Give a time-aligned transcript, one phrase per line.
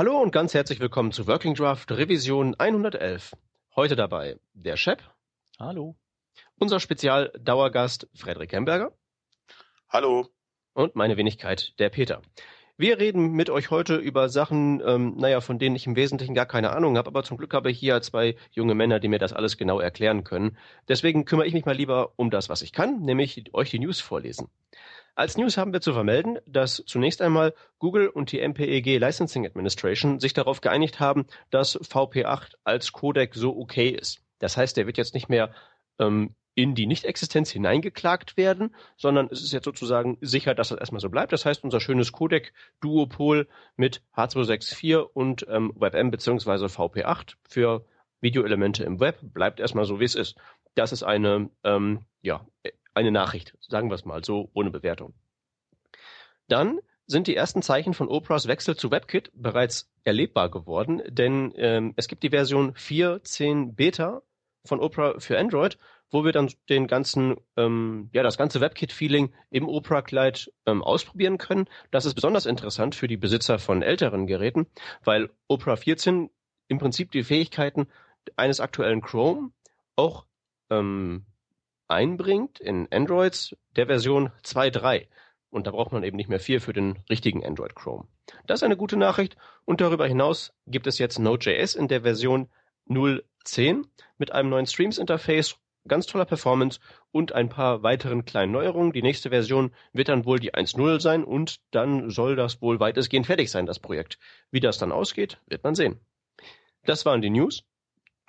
[0.00, 3.36] Hallo und ganz herzlich willkommen zu Working Draft Revision 111.
[3.76, 5.02] Heute dabei der Shep.
[5.58, 5.94] Hallo.
[6.58, 8.96] Unser Spezialdauergast Frederik Hemberger.
[9.90, 10.26] Hallo.
[10.72, 12.22] Und meine Wenigkeit, der Peter.
[12.80, 16.46] Wir reden mit euch heute über Sachen, ähm, naja, von denen ich im Wesentlichen gar
[16.46, 19.34] keine Ahnung habe, aber zum Glück habe ich hier zwei junge Männer, die mir das
[19.34, 20.56] alles genau erklären können.
[20.88, 24.00] Deswegen kümmere ich mich mal lieber um das, was ich kann, nämlich euch die News
[24.00, 24.48] vorlesen.
[25.14, 30.18] Als News haben wir zu vermelden, dass zunächst einmal Google und die MPEG Licensing Administration
[30.18, 34.22] sich darauf geeinigt haben, dass VP8 als Codec so okay ist.
[34.38, 35.52] Das heißt, der wird jetzt nicht mehr
[35.98, 41.00] ähm, in die Nicht-Existenz hineingeklagt werden, sondern es ist jetzt sozusagen sicher, dass das erstmal
[41.00, 41.32] so bleibt.
[41.32, 46.66] Das heißt, unser schönes Codec-Duopol mit H264 und ähm, WebM bzw.
[46.66, 47.84] VP8 für
[48.20, 50.36] Videoelemente im Web bleibt erstmal so, wie es ist.
[50.74, 52.46] Das ist eine, ähm, ja,
[52.94, 55.14] eine Nachricht, sagen wir es mal so, ohne Bewertung.
[56.48, 61.92] Dann sind die ersten Zeichen von Operas Wechsel zu WebKit bereits erlebbar geworden, denn ähm,
[61.96, 64.22] es gibt die Version 4.10 Beta
[64.64, 65.78] von Opera für Android
[66.10, 71.38] wo wir dann den ganzen, ähm, ja, das ganze WebKit-Feeling im Opera Client ähm, ausprobieren
[71.38, 71.68] können.
[71.90, 74.66] Das ist besonders interessant für die Besitzer von älteren Geräten,
[75.04, 76.30] weil Opera 14
[76.68, 77.88] im Prinzip die Fähigkeiten
[78.36, 79.50] eines aktuellen Chrome
[79.96, 80.26] auch
[80.70, 81.26] ähm,
[81.88, 85.08] einbringt in Androids der Version 2.3.
[85.50, 88.06] Und da braucht man eben nicht mehr viel für den richtigen Android Chrome.
[88.46, 89.36] Das ist eine gute Nachricht.
[89.64, 92.48] Und darüber hinaus gibt es jetzt Node.js in der Version
[92.88, 93.84] 0.10
[94.16, 96.80] mit einem neuen Streams-Interface ganz toller Performance
[97.12, 98.92] und ein paar weiteren kleinen Neuerungen.
[98.92, 103.26] Die nächste Version wird dann wohl die 1.0 sein und dann soll das wohl weitestgehend
[103.26, 104.18] fertig sein, das Projekt.
[104.50, 106.00] Wie das dann ausgeht, wird man sehen.
[106.84, 107.64] Das waren die News.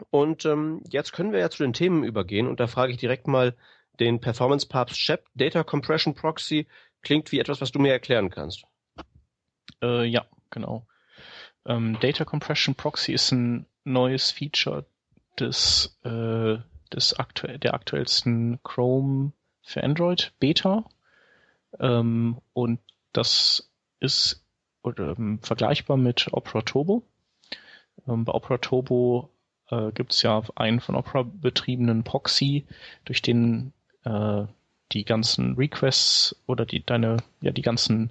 [0.10, 3.28] Und ähm, jetzt können wir ja zu den Themen übergehen und da frage ich direkt
[3.28, 3.56] mal
[4.00, 6.68] den Performance Papst Shep Data Compression Proxy.
[7.04, 8.64] Klingt wie etwas, was du mir erklären kannst.
[9.82, 10.88] Äh, ja, genau.
[11.66, 14.86] Ähm, Data Compression Proxy ist ein neues Feature
[15.40, 16.58] des äh,
[16.94, 19.32] des aktuell, der aktuellsten Chrome
[19.64, 20.86] für Android Beta.
[21.80, 22.80] Ähm, und
[23.14, 24.44] das ist
[24.84, 27.04] oder, ähm, vergleichbar mit Opera Turbo.
[28.08, 29.30] Ähm, bei Opera Turbo
[29.70, 32.66] äh, gibt es ja einen von Opera betriebenen Proxy,
[33.06, 34.44] durch den äh,
[34.92, 38.10] die ganzen Requests oder die deine ja die ganzen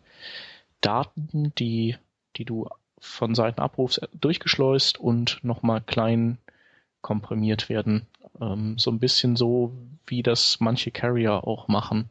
[0.80, 1.96] Daten, die
[2.36, 6.38] die du von Seiten abrufst, durchgeschleust und nochmal klein
[7.02, 8.06] komprimiert werden
[8.40, 9.72] ähm, so ein bisschen so,
[10.06, 12.10] wie das manche Carrier auch machen.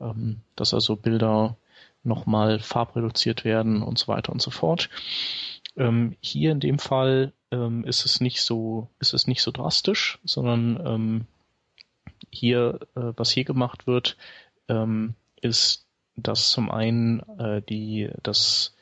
[0.00, 1.56] Ähm, dass also Bilder
[2.02, 4.88] nochmal farbreduziert werden und so weiter und so fort.
[5.76, 10.18] Ähm, hier in dem Fall ähm, ist es nicht so, ist es nicht so drastisch,
[10.24, 11.26] sondern ähm,
[12.30, 14.16] hier, äh, was hier gemacht wird,
[14.68, 15.86] ähm, ist,
[16.16, 18.74] dass zum einen äh, die, das,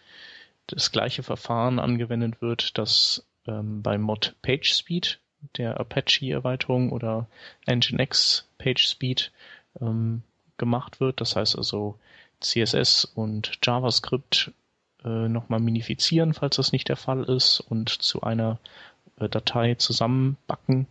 [0.66, 5.19] das gleiche Verfahren angewendet wird, das ähm, bei Mod PageSpeed
[5.56, 7.27] der Apache-Erweiterung oder
[7.66, 9.32] Nginx PageSpeed
[9.81, 10.22] ähm,
[10.56, 11.21] gemacht wird.
[11.21, 11.99] Das heißt also
[12.41, 14.53] CSS und JavaScript
[15.05, 18.59] äh, nochmal minifizieren, falls das nicht der Fall ist, und zu einer
[19.19, 20.87] äh, Datei zusammenbacken,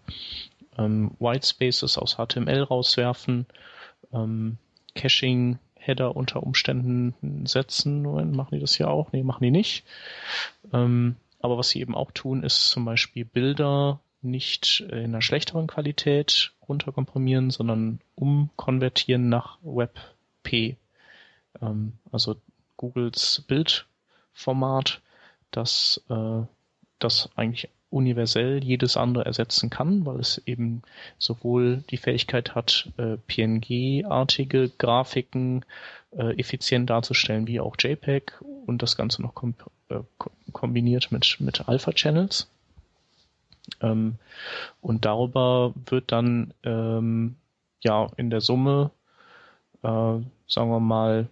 [0.78, 3.46] ähm, Whitespaces aus HTML rauswerfen,
[4.12, 4.58] ähm,
[4.96, 8.04] Caching Header unter Umständen setzen.
[8.04, 9.12] Machen die das hier auch?
[9.12, 9.84] Nee, machen die nicht.
[10.72, 15.68] Ähm, aber was sie eben auch tun, ist zum Beispiel Bilder nicht in einer schlechteren
[15.68, 20.78] Qualität runterkomprimieren, sondern umkonvertieren nach WebP.
[21.62, 22.36] Ähm, also
[22.78, 25.02] Googles Bildformat,
[25.52, 26.42] das, äh,
[27.00, 30.82] das eigentlich universell jedes andere ersetzen kann, weil es eben
[31.20, 35.64] sowohl die Fähigkeit hat, äh, PNG-artige Grafiken
[36.12, 39.54] äh, effizient darzustellen, wie auch JPEG und das Ganze noch kom
[39.90, 40.00] äh,
[40.52, 42.50] kombiniert mit, mit Alpha-Channels.
[43.82, 44.16] Ähm,
[44.82, 47.36] und darüber wird dann ähm,
[47.82, 48.92] ja in der Summe,
[49.84, 49.88] äh,
[50.48, 51.28] sagen wir mal,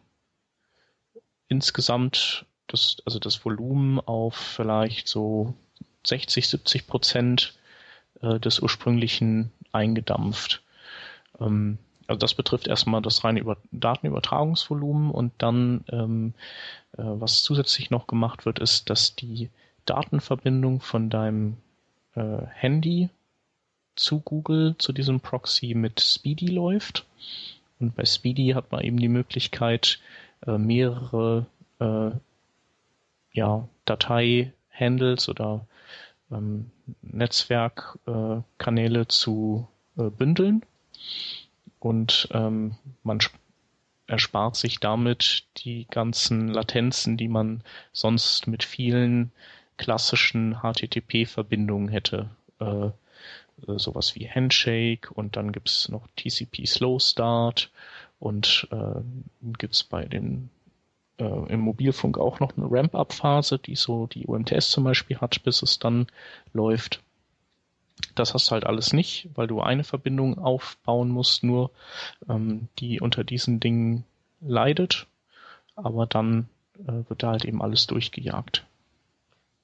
[1.48, 5.54] insgesamt das, also das Volumen auf vielleicht so
[6.06, 7.54] 60, 70 Prozent
[8.22, 10.64] äh, des ursprünglichen eingedampft.
[11.40, 11.78] Ähm,
[12.08, 16.34] also das betrifft erstmal das reine Über Datenübertragungsvolumen und dann, ähm,
[16.94, 19.50] äh, was zusätzlich noch gemacht wird, ist, dass die
[19.86, 21.58] Datenverbindung von deinem
[22.16, 23.10] äh, Handy
[23.96, 27.06] zu Google, zu diesem Proxy mit Speedy läuft.
[27.80, 30.00] Und bei Speedy hat man eben die Möglichkeit,
[30.46, 31.46] äh, mehrere
[31.80, 32.12] äh,
[33.34, 35.66] ja, Datei-Handles oder
[36.32, 36.72] ähm,
[37.02, 39.68] Netzwerkkanäle äh, zu
[39.98, 40.64] äh, bündeln.
[41.80, 43.20] Und ähm, man
[44.08, 49.32] erspart sich damit die ganzen Latenzen, die man sonst mit vielen
[49.82, 52.30] klassischen HTTP-Verbindungen hätte.
[52.60, 52.92] Äh,
[53.78, 57.72] sowas wie Handshake und dann gibt's noch TCP Slow Start
[58.20, 59.02] und äh,
[59.58, 60.50] gibt's bei den
[61.18, 65.64] äh, im Mobilfunk auch noch eine Ramp-Up-Phase, die so die UMTS zum Beispiel hat, bis
[65.64, 66.08] es dann
[66.54, 67.02] läuft.
[68.16, 71.72] Das hast du halt alles nicht, weil du eine Verbindung aufbauen musst, nur
[72.30, 74.06] ähm, die unter diesen Dingen
[74.42, 75.08] leidet,
[75.76, 76.50] aber dann
[76.88, 78.66] äh, wird da halt eben alles durchgejagt.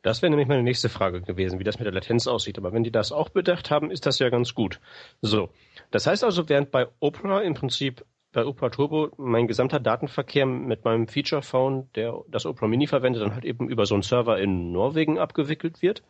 [0.01, 2.57] Das wäre nämlich meine nächste Frage gewesen, wie das mit der Latenz aussieht.
[2.57, 4.79] Aber wenn die das auch bedacht haben, ist das ja ganz gut.
[5.21, 5.49] So,
[5.91, 10.85] das heißt also, während bei Opera im Prinzip bei Opera Turbo mein gesamter Datenverkehr mit
[10.85, 14.39] meinem Feature Phone, der das Opera Mini verwendet, dann halt eben über so einen Server
[14.39, 16.03] in Norwegen abgewickelt wird,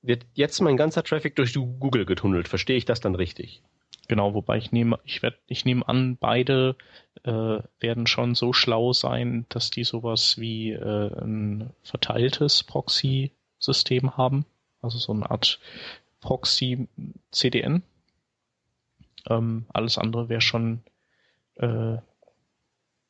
[0.00, 2.48] wird jetzt mein ganzer Traffic durch Google getunnelt.
[2.48, 3.62] Verstehe ich das dann richtig?
[4.08, 6.76] Genau, wobei ich nehme, ich werde, ich nehme an, beide
[7.24, 14.46] äh, werden schon so schlau sein, dass die sowas wie äh, ein verteiltes Proxy-System haben,
[14.80, 15.58] also so eine Art
[16.20, 17.82] Proxy-CDN.
[19.28, 20.82] Ähm, alles andere wäre schon,
[21.56, 21.96] äh,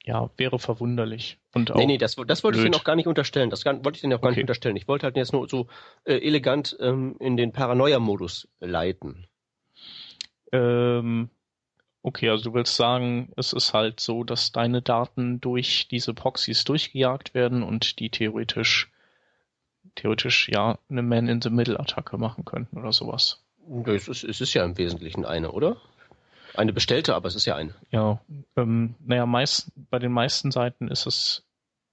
[0.04, 1.38] ja, wäre verwunderlich.
[1.54, 2.64] Und auch nee, nee, das, das wollte blöd.
[2.64, 3.50] ich Ihnen auch gar nicht unterstellen.
[3.50, 4.37] Das wollte ich Ihnen auch gar okay.
[4.37, 4.76] nicht unterstellen.
[4.76, 5.66] Ich wollte halt jetzt nur so
[6.04, 9.26] äh, elegant ähm, in den Paranoia-Modus leiten.
[10.52, 11.31] Ähm,
[12.02, 16.64] okay, also du willst sagen, es ist halt so, dass deine Daten durch diese Proxys
[16.64, 18.90] durchgejagt werden und die theoretisch
[19.96, 23.43] theoretisch ja eine Man-in-the-Middle-Attacke machen könnten oder sowas.
[23.87, 25.76] Es ist, es ist ja im Wesentlichen eine, oder?
[26.54, 27.75] Eine bestellte, aber es ist ja eine.
[27.90, 28.20] Ja,
[28.56, 31.44] ähm, naja, meist, bei den meisten Seiten ist es,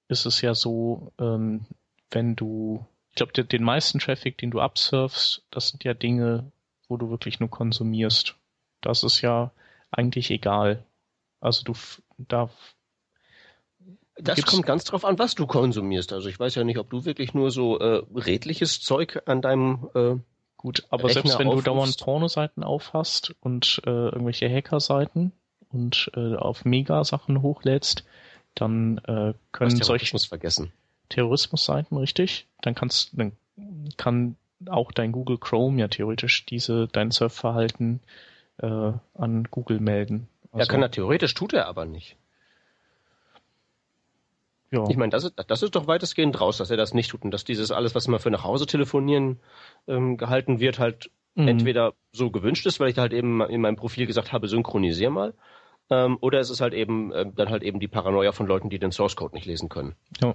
[0.08, 1.66] ist es ja so, ähm,
[2.12, 6.52] wenn du, ich glaube, den, den meisten Traffic, den du absurfst, das sind ja Dinge,
[6.88, 8.36] wo du wirklich nur konsumierst.
[8.84, 9.52] Das ist ja
[9.92, 10.84] eigentlich egal.
[11.40, 11.74] Also du
[12.18, 12.50] da
[14.16, 16.14] das kommt ganz drauf an, was du konsumierst.
[16.14, 19.90] Also ich weiß ja nicht, ob du wirklich nur so äh, redliches Zeug an deinem
[19.96, 20.16] äh,
[20.64, 21.68] Gut, aber Rechner selbst wenn aufrufst.
[21.68, 25.34] du dauernd Pornoseiten aufhast und äh, irgendwelche Hackerseiten
[25.70, 28.06] und äh, auf Mega-Sachen hochlädst,
[28.56, 30.72] dann äh, können solche vergessen.
[31.10, 32.48] Terrorismusseiten, richtig?
[32.62, 33.34] Dann kannst dann
[33.98, 34.38] kann
[34.70, 38.00] auch dein Google Chrome ja theoretisch diese dein Surfverhalten
[38.58, 40.28] äh, an Google melden.
[40.52, 42.18] Also, ja, kann er theoretisch, tut er aber nicht.
[44.72, 44.86] Ja.
[44.90, 47.32] Ich meine, das ist, das ist doch weitestgehend raus, dass er das nicht tut und
[47.32, 49.40] dass dieses alles, was immer für nach Hause telefonieren
[49.88, 51.48] ähm, gehalten wird, halt mhm.
[51.48, 55.12] entweder so gewünscht ist, weil ich da halt eben in meinem Profil gesagt habe, synchronisier
[55.12, 55.34] mal,
[55.92, 58.80] ähm, oder es ist halt eben äh, dann halt eben die Paranoia von Leuten, die
[58.80, 59.96] den Source Code nicht lesen können.
[60.22, 60.34] Ja.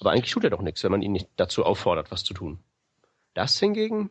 [0.00, 2.58] Aber eigentlich tut er doch nichts, wenn man ihn nicht dazu auffordert, was zu tun.
[3.34, 4.10] Das hingegen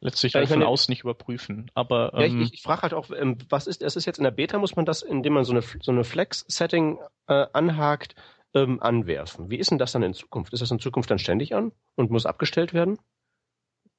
[0.00, 1.70] letztlich ja, von außen nicht überprüfen.
[1.74, 4.24] Aber ähm, ja, ich, ich frage halt auch, ähm, was ist, es ist jetzt in
[4.24, 8.14] der Beta, muss man das, indem man so eine so eine Flex-Setting äh, anhakt,
[8.54, 9.50] ähm, anwerfen.
[9.50, 10.52] Wie ist denn das dann in Zukunft?
[10.52, 12.98] Ist das in Zukunft dann ständig an und muss abgestellt werden?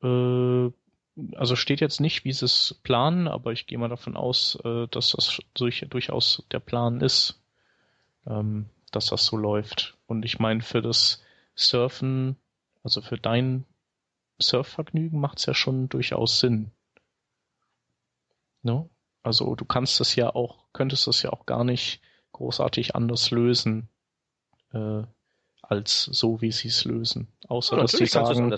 [0.04, 0.72] Äh,
[1.36, 4.88] also steht jetzt nicht, wie sie es planen, aber ich gehe mal davon aus, äh,
[4.88, 7.42] dass das durch, durchaus der Plan ist,
[8.26, 9.98] ähm, dass das so läuft.
[10.08, 11.22] Und ich meine, für das
[11.56, 12.38] Surfen,
[12.84, 13.66] also für dein
[14.42, 16.72] Surfvergnügen macht es ja schon durchaus Sinn.
[18.62, 18.90] Ne?
[19.24, 22.02] Also du kannst das ja auch, könntest das ja auch gar nicht
[22.32, 23.90] großartig anders lösen,
[24.74, 25.04] äh,
[25.62, 27.28] als so, wie sie es lösen.
[27.48, 28.52] Außer ja, dass sie sagen,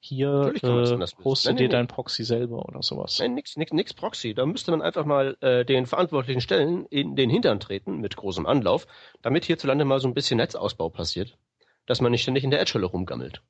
[0.00, 3.18] hier äh, hoste dir dein Proxy selber oder sowas.
[3.20, 4.34] Nein, nix, nix, nix Proxy.
[4.34, 8.46] Da müsste man einfach mal äh, den verantwortlichen Stellen in den Hintern treten mit großem
[8.46, 8.88] Anlauf,
[9.22, 11.38] damit hierzulande mal so ein bisschen Netzausbau passiert,
[11.86, 13.42] dass man nicht ständig in der Edge-Hölle rumgammelt.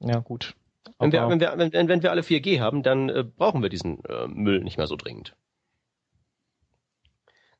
[0.00, 0.54] Ja, gut.
[0.98, 4.04] Wenn wir, wenn, wir, wenn, wenn wir alle 4G haben, dann äh, brauchen wir diesen
[4.04, 5.36] äh, Müll nicht mehr so dringend.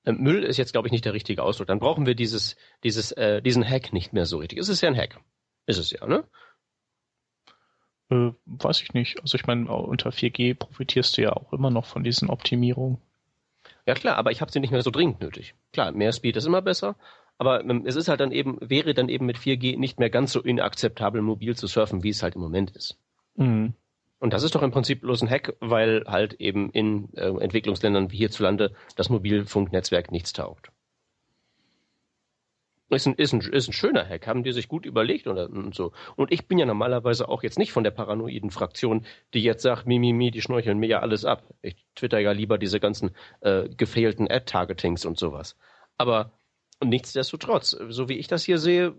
[0.05, 1.69] Äh, Müll ist jetzt, glaube ich, nicht der richtige Ausdruck.
[1.69, 4.59] Dann brauchen wir dieses, dieses, äh, diesen Hack nicht mehr so richtig.
[4.59, 5.21] Es ist ja ein Hack.
[5.67, 6.25] Ist es ja, ne?
[8.11, 9.21] Äh, weiß ich nicht.
[9.21, 12.99] Also ich meine, unter 4G profitierst du ja auch immer noch von diesen Optimierungen.
[13.87, 15.55] Ja klar, aber ich habe sie nicht mehr so dringend nötig.
[15.73, 16.97] Klar, mehr Speed ist immer besser,
[17.39, 20.33] aber ähm, es ist halt dann eben, wäre dann eben mit 4G nicht mehr ganz
[20.33, 22.99] so inakzeptabel mobil zu surfen, wie es halt im Moment ist.
[23.39, 23.75] Mhm.
[24.21, 28.11] Und das ist doch im Prinzip bloß ein Hack, weil halt eben in äh, Entwicklungsländern
[28.11, 30.73] wie hierzulande das Mobilfunknetzwerk nichts taugt.
[32.91, 35.75] Ist ein, ist, ein, ist ein schöner Hack, haben die sich gut überlegt und, und
[35.75, 35.93] so.
[36.17, 39.05] Und ich bin ja normalerweise auch jetzt nicht von der paranoiden Fraktion,
[39.35, 41.45] die jetzt sagt, Mimimi, mi, mi, die schnorcheln mir ja alles ab.
[41.61, 45.55] Ich twitter ja lieber diese ganzen äh, gefehlten Ad-Targetings und sowas.
[45.99, 46.33] Aber
[46.83, 48.95] nichtsdestotrotz, so wie ich das hier sehe,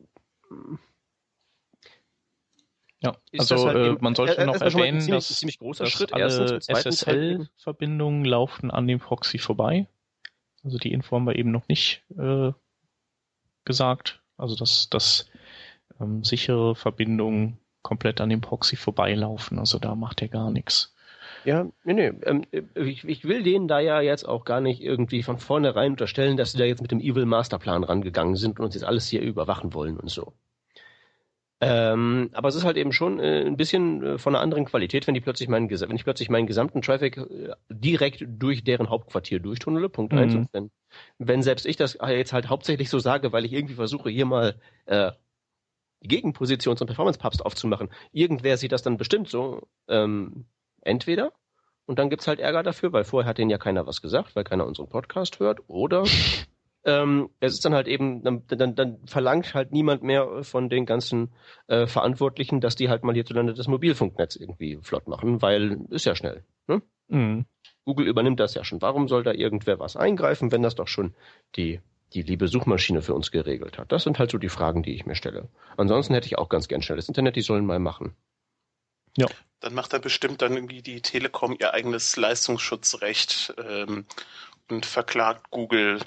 [3.02, 6.60] ja, also halt äh, man sollte noch erwähnen, ziemlich, dass, ziemlich großer dass Schritt alle
[6.60, 9.88] SSL-Verbindungen laufen an dem Proxy vorbei.
[10.64, 12.52] Also die Info haben wir eben noch nicht äh,
[13.64, 14.22] gesagt.
[14.38, 15.30] Also dass, dass
[16.00, 19.60] ähm, sichere Verbindungen komplett an dem Proxy vorbeilaufen.
[19.60, 20.94] Also da macht er gar nichts.
[21.46, 22.12] Ja, nee, nee.
[22.24, 22.44] Ähm,
[22.76, 26.52] ich, ich will denen da ja jetzt auch gar nicht irgendwie von vornherein unterstellen, dass
[26.52, 29.74] sie da jetzt mit dem Evil Masterplan rangegangen sind und uns jetzt alles hier überwachen
[29.74, 30.34] wollen und so.
[31.62, 35.08] Ähm, aber es ist halt eben schon äh, ein bisschen äh, von einer anderen Qualität,
[35.08, 39.40] wenn die plötzlich meinen, wenn ich plötzlich meinen gesamten Traffic äh, direkt durch deren Hauptquartier
[39.42, 40.20] durchtunnele, Punkt mhm.
[40.20, 40.36] eins.
[40.36, 40.72] Und wenn,
[41.18, 44.56] wenn selbst ich das jetzt halt hauptsächlich so sage, weil ich irgendwie versuche, hier mal
[44.86, 45.12] äh,
[46.02, 50.46] die Gegenposition zum Performance-Papst aufzumachen, irgendwer sieht das dann bestimmt so, ähm,
[50.82, 51.34] entweder
[51.86, 54.46] und dann gibt's halt Ärger dafür, weil vorher hat denen ja keiner was gesagt, weil
[54.46, 56.04] keiner unseren Podcast hört, oder
[56.86, 60.86] ähm, es ist dann halt eben, dann, dann, dann verlangt halt niemand mehr von den
[60.86, 61.32] ganzen
[61.68, 66.16] äh, Verantwortlichen, dass die halt mal hierzulande das Mobilfunknetz irgendwie flott machen, weil ist ja
[66.16, 66.44] schnell.
[66.68, 66.82] Ne?
[67.10, 67.46] Mhm.
[67.86, 68.82] Google übernimmt das ja schon.
[68.82, 71.16] Warum soll da irgendwer was eingreifen, wenn das doch schon
[71.56, 71.82] die,
[72.14, 73.92] die liebe Suchmaschine für uns geregelt hat?
[73.92, 75.50] Das sind halt so die Fragen, die ich mir stelle.
[75.76, 78.16] Ansonsten hätte ich auch ganz gern schnelles Internet, die sollen mal machen.
[79.18, 79.28] Ja.
[79.60, 84.06] Dann macht da bestimmt dann irgendwie die Telekom ihr eigenes Leistungsschutzrecht ähm,
[84.70, 86.00] und verklagt Google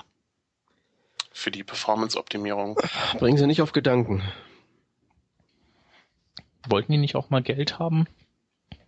[1.33, 2.79] für die Performance-Optimierung.
[3.19, 4.23] Bringen Sie nicht auf Gedanken.
[6.69, 8.07] Wollten die nicht auch mal Geld haben?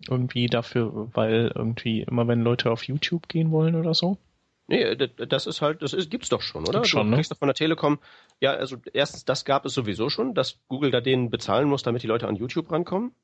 [0.09, 4.19] Irgendwie dafür, weil irgendwie immer wenn Leute auf YouTube gehen wollen oder so?
[4.67, 6.79] Nee, das ist halt, das ist, gibt's doch schon, oder?
[6.79, 7.35] Gibt's schon, du kriegst ne?
[7.35, 7.99] doch von der Telekom,
[8.41, 12.03] ja, also erstens, das gab es sowieso schon, dass Google da denen bezahlen muss, damit
[12.03, 13.15] die Leute an YouTube rankommen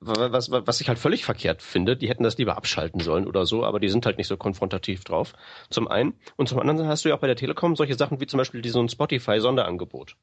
[0.00, 3.64] was, was ich halt völlig verkehrt finde, die hätten das lieber abschalten sollen oder so,
[3.64, 5.32] aber die sind halt nicht so konfrontativ drauf.
[5.70, 6.18] Zum einen.
[6.36, 8.62] Und zum anderen hast du ja auch bei der Telekom solche Sachen wie zum Beispiel
[8.62, 10.16] diesen Spotify-Sonderangebot.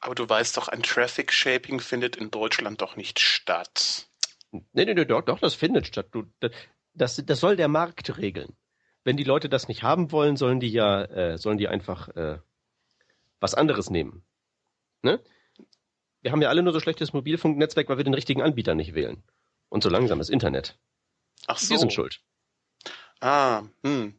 [0.00, 4.08] Aber du weißt doch, ein Traffic Shaping findet in Deutschland doch nicht statt.
[4.50, 6.08] Nee, nee, nee, doch, doch, das findet statt.
[6.12, 6.24] Du,
[6.94, 8.56] das, das soll der Markt regeln.
[9.04, 12.38] Wenn die Leute das nicht haben wollen, sollen die ja, äh, sollen die einfach äh,
[13.40, 14.24] was anderes nehmen.
[15.02, 15.20] Ne?
[16.22, 19.22] Wir haben ja alle nur so schlechtes Mobilfunknetzwerk, weil wir den richtigen Anbieter nicht wählen.
[19.68, 20.78] Und so langsames Internet.
[21.46, 21.70] Ach so.
[21.70, 22.20] Wir sind schuld.
[23.20, 24.18] Ah, hm.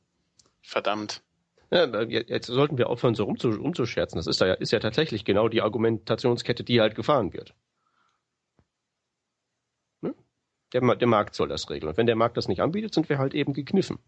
[0.61, 1.23] Verdammt.
[1.71, 4.17] Ja, jetzt sollten wir aufhören, so rumzuscherzen.
[4.17, 7.53] Das ist, ja, ist ja tatsächlich genau die Argumentationskette, die halt gefahren wird.
[10.01, 10.15] Ne?
[10.73, 11.89] Der, der Markt soll das regeln.
[11.89, 13.99] Und wenn der Markt das nicht anbietet, sind wir halt eben gekniffen.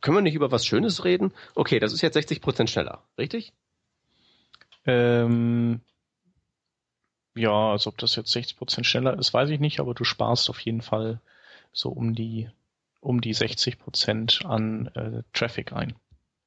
[0.00, 1.34] Können wir nicht über was Schönes reden?
[1.54, 3.52] Okay, das ist jetzt 60 Prozent schneller, richtig?
[4.86, 5.80] Ähm,
[7.34, 10.60] ja, also ob das jetzt 60% schneller ist, weiß ich nicht, aber du sparst auf
[10.60, 11.20] jeden Fall
[11.72, 12.48] so um die
[13.00, 15.94] um die 60% an äh, Traffic ein.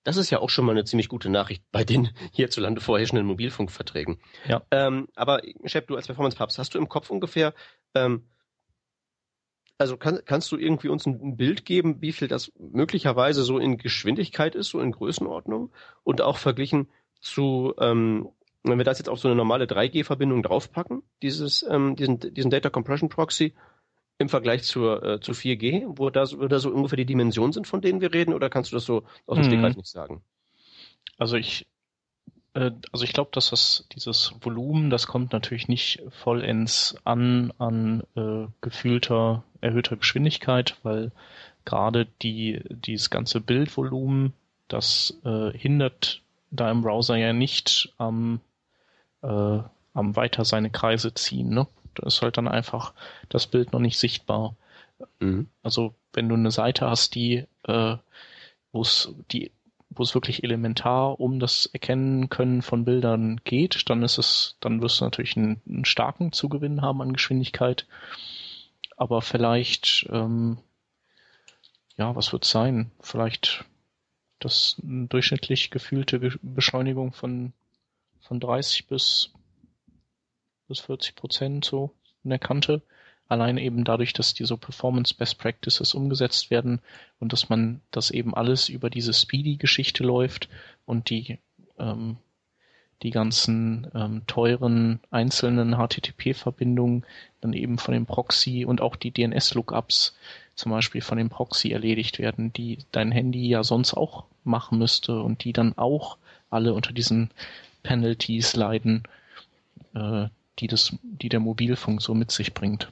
[0.04, 4.20] Das ist ja auch schon mal eine ziemlich gute Nachricht bei den hierzulande vorherrschenden Mobilfunkverträgen.
[4.48, 4.62] Ja.
[4.70, 7.54] Ähm, aber Chef, du als Performance-Papst, hast du im Kopf ungefähr,
[7.96, 8.28] ähm,
[9.78, 13.78] also kann, kannst du irgendwie uns ein Bild geben, wie viel das möglicherweise so in
[13.78, 15.72] Geschwindigkeit ist, so in Größenordnung
[16.04, 16.90] und auch verglichen
[17.24, 18.30] zu, ähm,
[18.64, 22.70] wenn wir das jetzt auf so eine normale 3G-Verbindung draufpacken, dieses, ähm, diesen, diesen Data
[22.70, 23.54] Compression Proxy
[24.18, 27.66] im Vergleich zur, äh, zu 4G, wo da, wo da so ungefähr die Dimensionen sind,
[27.68, 29.50] von denen wir reden, oder kannst du das so aus dem mhm.
[29.50, 30.22] Stegreif nicht sagen?
[31.18, 31.66] Also ich,
[32.54, 38.04] äh, also ich glaube, dass das dieses Volumen, das kommt natürlich nicht vollends an an
[38.16, 41.12] äh, gefühlter erhöhter Geschwindigkeit, weil
[41.66, 44.34] gerade die dieses ganze Bildvolumen,
[44.68, 46.23] das äh, hindert
[46.54, 48.40] da im Browser ja nicht am,
[49.22, 49.60] äh,
[49.94, 51.50] am weiter seine Kreise ziehen.
[51.50, 51.68] Ne?
[51.96, 52.94] Da ist halt dann einfach
[53.30, 54.56] das Bild noch nicht sichtbar.
[55.20, 55.48] Mhm.
[55.64, 57.98] Also wenn du eine Seite hast, die äh,
[58.72, 59.52] wo es die
[59.96, 64.82] wo es wirklich elementar um das Erkennen können von Bildern geht, dann ist es, dann
[64.82, 67.86] wirst du natürlich einen, einen starken Zugewinn haben an Geschwindigkeit.
[68.98, 70.58] Aber vielleicht, ähm,
[71.96, 72.92] ja, was wird sein?
[73.02, 73.66] Vielleicht
[74.44, 77.54] das durchschnittlich gefühlte Beschleunigung von,
[78.22, 79.32] von 30 bis,
[80.68, 81.92] bis 40 Prozent so
[82.24, 82.82] in der Kante.
[83.28, 86.82] Allein eben dadurch, dass diese Performance Best Practices umgesetzt werden
[87.20, 90.50] und dass man das eben alles über diese Speedy-Geschichte läuft
[90.86, 91.40] und die
[91.80, 92.18] ähm,
[93.04, 97.06] die ganzen ähm, teuren einzelnen HTTP-Verbindungen
[97.42, 100.16] dann eben von dem Proxy und auch die DNS-Lookups
[100.56, 105.22] zum Beispiel von dem Proxy erledigt werden, die dein Handy ja sonst auch machen müsste
[105.22, 106.18] und die dann auch
[106.50, 107.32] alle unter diesen
[107.82, 109.04] Penalties leiden,
[109.94, 110.28] äh,
[110.60, 112.92] die das, die der Mobilfunk so mit sich bringt.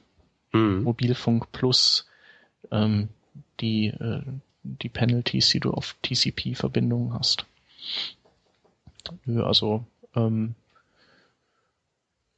[0.52, 0.82] Mhm.
[0.82, 2.06] Mobilfunk plus
[2.70, 3.08] ähm,
[3.60, 4.22] die, äh,
[4.62, 7.46] die Penalties, die du auf TCP-Verbindungen hast.
[9.26, 10.54] Also ähm,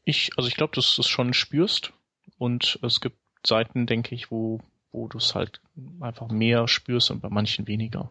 [0.05, 1.93] ich, also ich glaube, dass du es schon spürst
[2.39, 4.61] und es gibt Seiten, denke ich, wo
[4.95, 5.61] wo du es halt
[6.01, 8.11] einfach mehr spürst und bei manchen weniger.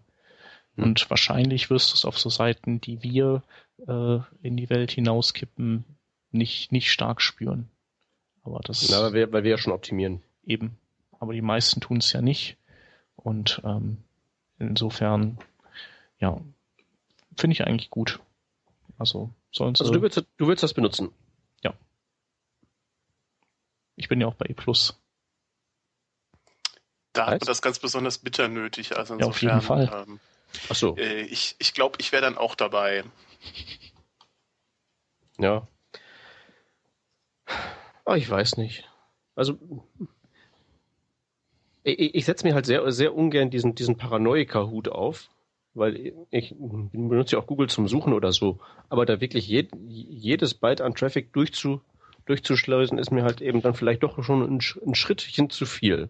[0.75, 0.83] Mhm.
[0.83, 3.41] Und wahrscheinlich wirst du es auf so Seiten, die wir
[3.87, 5.85] äh, in die Welt hinauskippen,
[6.31, 7.69] nicht, nicht stark spüren.
[8.43, 8.89] Aber das.
[8.89, 10.21] Na, weil wir, weil wir ja schon optimieren.
[10.45, 10.77] Eben.
[11.19, 12.57] Aber die meisten tun es ja nicht.
[13.15, 13.99] Und ähm,
[14.59, 15.37] insofern,
[16.19, 16.41] ja,
[17.37, 18.19] finde ich eigentlich gut.
[19.03, 21.11] Also sollen Also du willst, du willst das benutzen?
[21.61, 21.73] Ja.
[23.97, 24.55] Ich bin ja auch bei E+.
[27.11, 28.95] Da hat man das ganz besonders bitter nötig.
[28.95, 30.05] Also ja, auf jeden Fall.
[30.07, 30.21] Ähm,
[30.69, 30.95] Ach so.
[30.95, 33.03] Äh, ich ich glaube, ich wäre dann auch dabei.
[35.37, 35.67] Ja.
[38.05, 38.89] Aber ich weiß nicht.
[39.35, 39.59] Also
[41.83, 45.29] ich, ich setze mir halt sehr, sehr ungern diesen, diesen Paranoiker-Hut auf,
[45.73, 48.59] weil ich benutze ja auch Google zum Suchen oder so.
[48.89, 51.81] Aber da wirklich je, jedes Byte an Traffic durchzu,
[52.25, 56.09] durchzuschleusen, ist mir halt eben dann vielleicht doch schon ein, ein Schrittchen zu viel.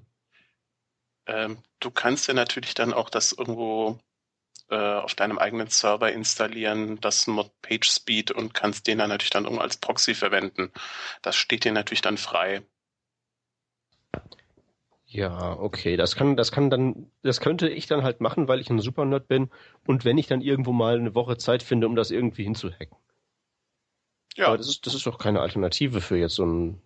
[1.25, 3.99] Ähm, du kannst ja natürlich dann auch das irgendwo
[4.69, 9.45] äh, auf deinem eigenen Server installieren, das Mod PageSpeed und kannst den dann natürlich dann
[9.45, 10.71] irgendwo als Proxy verwenden.
[11.21, 12.63] Das steht dir natürlich dann frei.
[15.13, 18.71] Ja, okay, das kann, das kann dann, das könnte ich dann halt machen, weil ich
[18.71, 19.51] ein Supernerd bin
[19.85, 22.97] und wenn ich dann irgendwo mal eine Woche Zeit finde, um das irgendwie hinzuhacken.
[24.35, 24.47] Ja.
[24.47, 26.81] Aber das ist, das ist doch keine Alternative für jetzt so ein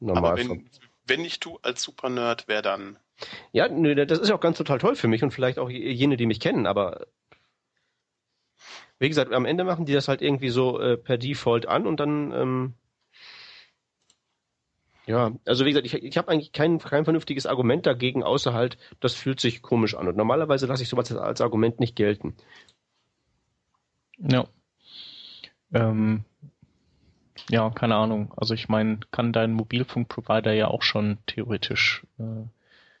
[0.00, 0.38] normal.
[0.38, 0.70] wenn,
[1.04, 2.98] wenn nicht du als Supernerd, wer dann?
[3.52, 6.16] Ja, nö, das ist ja auch ganz total toll für mich und vielleicht auch jene,
[6.16, 7.08] die mich kennen, aber
[8.98, 12.00] wie gesagt, am Ende machen die das halt irgendwie so äh, per Default an und
[12.00, 12.74] dann ähm,
[15.06, 18.78] ja, also wie gesagt, ich, ich habe eigentlich kein, kein vernünftiges Argument dagegen, außer halt,
[19.00, 20.08] das fühlt sich komisch an.
[20.08, 22.36] Und normalerweise lasse ich sowas als Argument nicht gelten.
[24.18, 24.46] Ja.
[25.72, 26.24] Ähm,
[27.48, 28.32] ja, keine Ahnung.
[28.36, 32.06] Also ich meine, kann dein Mobilfunkprovider ja auch schon theoretisch.
[32.18, 32.44] Äh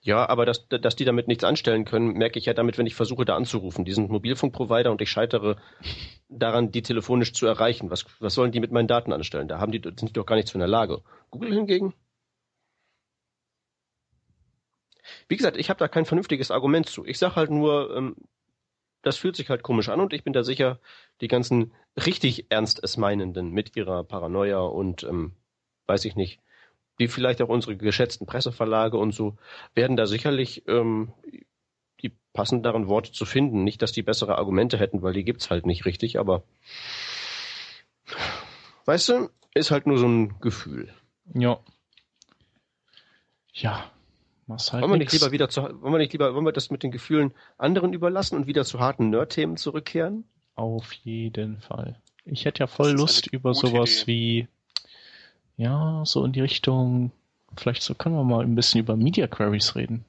[0.04, 2.96] ja, aber dass, dass die damit nichts anstellen können, merke ich ja damit, wenn ich
[2.96, 3.84] versuche, da anzurufen.
[3.84, 5.56] Die sind Mobilfunkprovider und ich scheitere
[6.28, 7.88] daran, die telefonisch zu erreichen.
[7.88, 9.46] Was, was sollen die mit meinen Daten anstellen?
[9.46, 11.02] Da haben die, sind die doch gar nichts in der Lage.
[11.30, 11.94] Google hingegen?
[15.28, 17.04] Wie gesagt, ich habe da kein vernünftiges Argument zu.
[17.06, 18.16] Ich sage halt nur, ähm,
[19.02, 20.80] das fühlt sich halt komisch an und ich bin da sicher,
[21.20, 21.72] die ganzen
[22.06, 25.36] richtig ernst es meinenden mit ihrer Paranoia und ähm,
[25.86, 26.40] weiß ich nicht,
[26.98, 29.36] wie vielleicht auch unsere geschätzten Presseverlage und so,
[29.74, 31.12] werden da sicherlich ähm,
[32.02, 33.64] die passenderen Worte zu finden.
[33.64, 36.42] Nicht, dass die bessere Argumente hätten, weil die gibt's halt nicht richtig, aber
[38.84, 40.92] weißt du, ist halt nur so ein Gefühl.
[41.34, 41.60] Ja.
[43.52, 43.90] Ja.
[44.46, 46.70] Was halt wollen wir nicht lieber wieder zu, wollen wir nicht lieber, wollen wir das
[46.70, 50.24] mit den Gefühlen anderen überlassen und wieder zu harten Nerd-Themen zurückkehren?
[50.54, 52.00] Auf jeden Fall.
[52.24, 54.06] Ich hätte ja voll Lust über sowas Idee.
[54.06, 54.48] wie
[55.62, 57.12] ja, so in die Richtung,
[57.56, 60.04] vielleicht so können wir mal ein bisschen über Media Queries reden.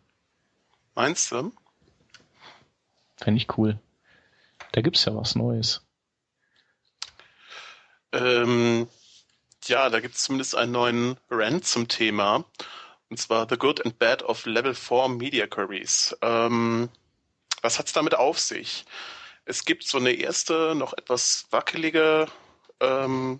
[0.95, 1.51] Meinst du?
[3.17, 3.79] Fände ich cool.
[4.71, 5.81] Da gibt's ja was Neues.
[8.11, 8.87] Ähm,
[9.65, 12.45] ja, da gibt's zumindest einen neuen Rant zum Thema.
[13.09, 16.17] Und zwar The Good and Bad of Level 4 Media Queries.
[16.21, 16.89] Ähm,
[17.61, 18.85] was hat's damit auf sich?
[19.45, 22.27] Es gibt so eine erste, noch etwas wackelige
[22.79, 23.39] ähm,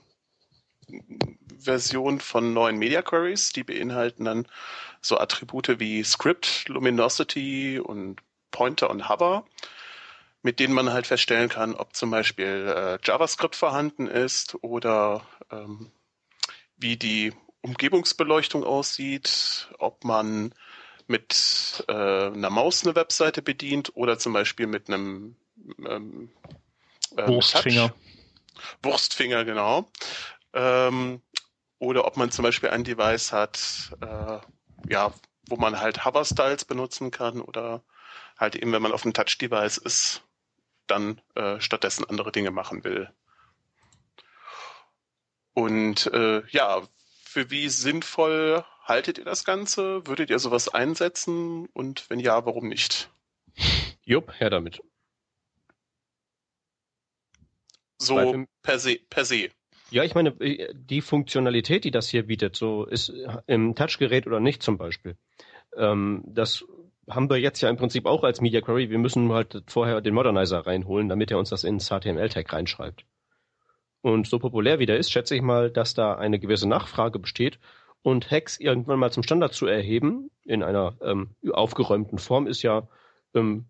[1.63, 3.51] Version von neuen Media Queries.
[3.51, 4.47] Die beinhalten dann
[5.01, 8.21] so Attribute wie Script, Luminosity und
[8.51, 9.45] Pointer und Hover,
[10.41, 15.91] mit denen man halt feststellen kann, ob zum Beispiel äh, JavaScript vorhanden ist oder ähm,
[16.77, 20.53] wie die Umgebungsbeleuchtung aussieht, ob man
[21.07, 25.35] mit äh, einer Maus eine Webseite bedient oder zum Beispiel mit einem
[25.85, 26.29] ähm,
[27.15, 27.93] äh, Wurstfinger.
[28.81, 29.89] Wurstfinger, genau.
[30.53, 31.21] Ähm,
[31.83, 34.39] oder ob man zum Beispiel ein Device hat, äh,
[34.89, 35.13] ja,
[35.47, 37.83] wo man halt Hover-Styles benutzen kann oder
[38.37, 40.23] halt eben, wenn man auf einem Touch-Device ist,
[40.87, 43.09] dann äh, stattdessen andere Dinge machen will.
[45.53, 46.81] Und äh, ja,
[47.23, 50.07] für wie sinnvoll haltet ihr das Ganze?
[50.07, 51.67] Würdet ihr sowas einsetzen?
[51.73, 53.09] Und wenn ja, warum nicht?
[54.03, 54.81] Jupp, her damit.
[57.97, 59.51] So per se, per se.
[59.93, 63.13] Ja, ich meine, äh, die Funktionalität, die das hier bietet, so ist
[63.45, 65.17] im Touchgerät oder nicht zum Beispiel,
[65.77, 66.65] ähm, das
[67.07, 68.89] haben wir jetzt ja im Prinzip auch als Media Query.
[68.89, 73.05] Wir müssen halt vorher den Modernizer reinholen, damit er uns das ins HTML-Tag reinschreibt.
[74.01, 77.59] Und so populär wie der ist, schätze ich mal, dass da eine gewisse Nachfrage besteht
[78.01, 82.87] und Hacks irgendwann mal zum Standard zu erheben in einer ähm, aufgeräumten Form ist ja
[83.35, 83.65] ähm,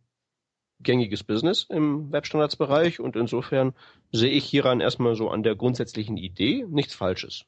[0.84, 3.74] gängiges Business im Webstandardsbereich und insofern
[4.12, 7.46] sehe ich hieran erstmal so an der grundsätzlichen Idee nichts Falsches.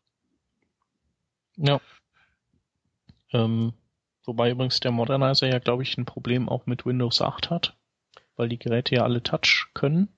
[1.57, 1.79] Ja.
[3.31, 3.73] Ähm,
[4.25, 7.75] Wobei übrigens der Modernizer ja, glaube ich, ein Problem auch mit Windows 8 hat,
[8.35, 10.09] weil die Geräte ja alle Touch können.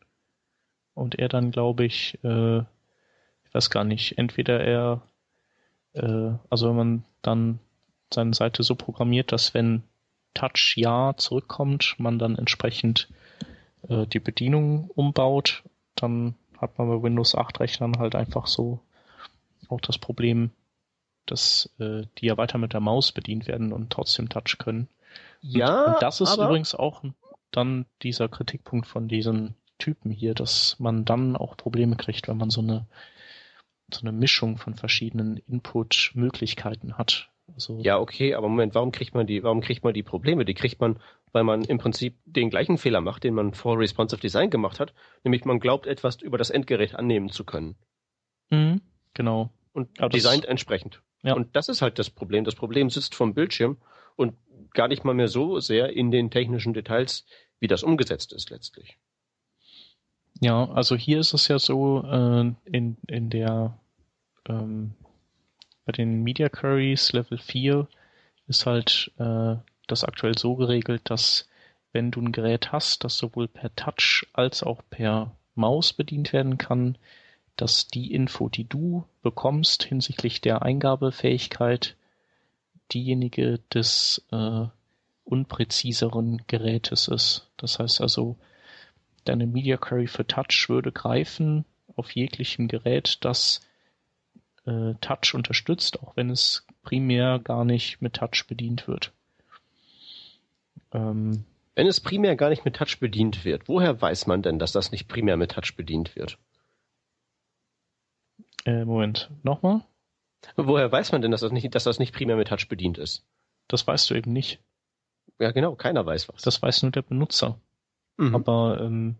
[0.93, 5.01] Und er dann, glaube ich, äh, ich weiß gar nicht, entweder er,
[5.93, 7.60] äh, also wenn man dann
[8.12, 9.84] seine Seite so programmiert, dass wenn
[10.38, 13.10] Touch ja zurückkommt, man dann entsprechend
[13.89, 15.63] äh, die Bedienung umbaut,
[15.95, 18.80] dann hat man bei Windows 8 Rechnern halt einfach so
[19.69, 20.52] auch das Problem,
[21.26, 24.88] dass äh, die ja weiter mit der Maus bedient werden und trotzdem Touch können.
[25.41, 27.04] Ja, und, und das ist übrigens auch
[27.52, 32.50] dann dieser Kritikpunkt von diesen Typen hier, dass man dann auch Probleme kriegt, wenn man
[32.50, 32.88] so eine
[33.93, 37.30] so eine Mischung von verschiedenen Input-Möglichkeiten hat.
[37.53, 40.45] Also, Ja, okay, aber Moment, warum kriegt man die, warum kriegt man die Probleme?
[40.45, 40.99] Die kriegt man,
[41.31, 44.93] weil man im Prinzip den gleichen Fehler macht, den man vor Responsive Design gemacht hat,
[45.23, 47.75] nämlich man glaubt, etwas über das Endgerät annehmen zu können.
[48.49, 48.81] Mhm,
[49.13, 49.49] genau.
[49.73, 51.01] Und Aber das- designt entsprechend.
[51.23, 51.33] Ja.
[51.33, 52.43] Und das ist halt das Problem.
[52.43, 53.77] Das Problem sitzt vom Bildschirm
[54.15, 54.36] und
[54.73, 57.25] gar nicht mal mehr so sehr in den technischen Details,
[57.60, 58.97] wie das umgesetzt ist letztlich.
[60.41, 63.79] Ja, also hier ist es ja so, äh, in, in der,
[64.47, 64.93] ähm,
[65.88, 67.88] bei den Media Queries Level 4
[68.47, 69.56] ist halt äh,
[69.88, 71.47] das aktuell so geregelt, dass
[71.93, 76.58] wenn du ein Gerät hast, das sowohl per Touch als auch per Maus bedient werden
[76.58, 76.97] kann,
[77.56, 81.95] dass die Info, die du bekommst hinsichtlich der Eingabefähigkeit,
[82.91, 84.65] diejenige des äh,
[85.23, 87.50] unpräziseren Gerätes ist.
[87.56, 88.36] Das heißt also,
[89.23, 91.63] deine Media Query für Touch würde greifen
[91.95, 93.62] auf jeglichem Gerät, das
[94.67, 99.13] äh, Touch unterstützt, auch wenn es primär gar nicht mit Touch bedient wird.
[100.91, 104.71] Ähm, Wenn es primär gar nicht mit Touch bedient wird, woher weiß man denn, dass
[104.71, 106.38] das nicht primär mit Touch bedient wird?
[108.67, 109.82] äh, Moment, nochmal?
[110.56, 113.25] Woher weiß man denn, dass das nicht, dass das nicht primär mit Touch bedient ist?
[113.67, 114.60] Das weißt du eben nicht.
[115.39, 116.41] Ja, genau, keiner weiß was.
[116.41, 117.60] Das weiß nur der Benutzer.
[118.17, 118.36] Mhm.
[118.36, 119.15] Aber ähm,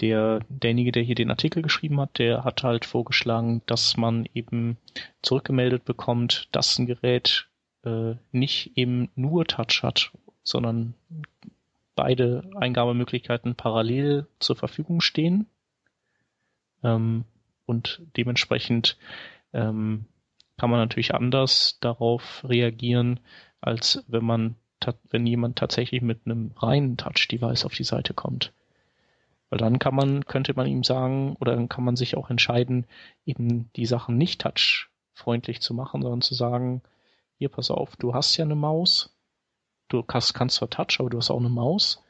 [0.00, 4.78] der, derjenige, der hier den Artikel geschrieben hat, der hat halt vorgeschlagen, dass man eben
[5.22, 7.48] zurückgemeldet bekommt, dass ein Gerät
[7.84, 10.94] äh, nicht eben nur Touch hat, sondern
[11.94, 15.46] beide Eingabemöglichkeiten parallel zur Verfügung stehen.
[16.82, 17.24] Ähm,
[17.66, 18.96] und dementsprechend
[19.52, 20.06] ähm,
[20.56, 23.20] kann man natürlich anders darauf reagieren,
[23.60, 24.56] als wenn man
[25.10, 28.54] wenn jemand tatsächlich mit einem reinen Touch-Device auf die Seite kommt.
[29.50, 32.86] Weil dann kann man, könnte man ihm sagen, oder dann kann man sich auch entscheiden,
[33.26, 36.82] eben die Sachen nicht touchfreundlich zu machen, sondern zu sagen,
[37.36, 39.16] hier, pass auf, du hast ja eine Maus,
[39.88, 42.02] du kannst, kannst zwar Touch, aber du hast auch eine Maus.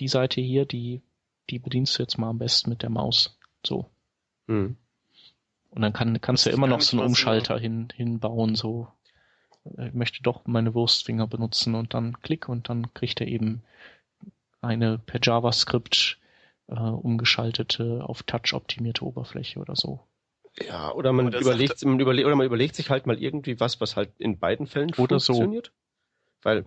[0.00, 1.02] Die Seite hier, die,
[1.50, 3.38] die bedienst du jetzt mal am besten mit der Maus.
[3.64, 3.88] So.
[4.48, 4.76] Mhm.
[5.70, 8.88] Und dann kann, kannst du ist immer noch so einen Umschalter hin, hinbauen, so,
[9.78, 13.62] ich möchte doch meine Wurstfinger benutzen und dann klick und dann kriegt er eben
[14.60, 16.18] eine per JavaScript
[16.68, 20.00] äh, umgeschaltete, auf Touch optimierte Oberfläche oder so.
[20.58, 23.80] Ja, oder man Oder überlegt, man überle oder man überlegt sich halt mal irgendwie was,
[23.80, 25.34] was halt in beiden Fällen Oder so.
[25.34, 25.72] funktioniert.
[26.42, 26.64] Weil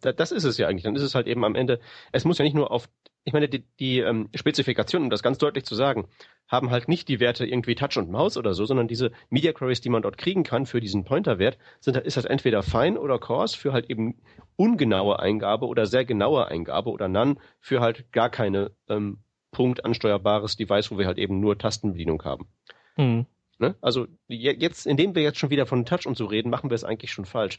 [0.00, 0.84] da- das ist es ja eigentlich.
[0.84, 1.80] Dann ist es halt eben am Ende,
[2.12, 2.88] es muss ja nicht nur auf,
[3.24, 6.08] ich meine, die, die ähm, Spezifikationen, um das ganz deutlich zu sagen,
[6.48, 9.82] haben halt nicht die Werte irgendwie Touch und Maus oder so, sondern diese Media Queries,
[9.82, 13.18] die man dort kriegen kann für diesen Pointerwert, sind halt, ist halt entweder fine oder
[13.18, 14.16] coarse für halt eben
[14.56, 19.18] ungenaue Eingabe oder sehr genaue Eingabe oder none für halt gar keine ähm,
[19.50, 22.48] punktansteuerbares Device, wo wir halt eben nur Tastenbedienung haben.
[22.96, 23.26] Hm.
[23.58, 23.74] Ne?
[23.80, 26.74] Also je- jetzt, indem wir jetzt schon wieder von Touch und so reden, machen wir
[26.74, 27.58] es eigentlich schon falsch.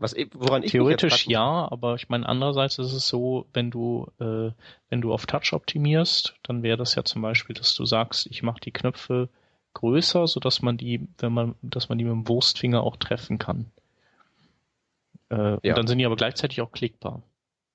[0.00, 4.50] Was, woran ich Theoretisch ja, aber ich meine, andererseits ist es so, wenn du, äh,
[4.88, 8.42] wenn du auf Touch optimierst, dann wäre das ja zum Beispiel, dass du sagst, ich
[8.42, 9.28] mache die Knöpfe
[9.74, 13.38] größer, so dass man die, wenn man, dass man die mit dem Wurstfinger auch treffen
[13.38, 13.70] kann.
[15.30, 15.58] Äh, Ja.
[15.74, 17.22] Und dann sind die aber gleichzeitig auch klickbar.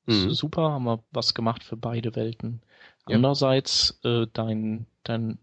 [0.07, 0.31] Mhm.
[0.31, 2.61] Super, haben wir was gemacht für beide Welten.
[3.07, 3.15] Ja.
[3.15, 5.37] Andererseits, äh, dein, dein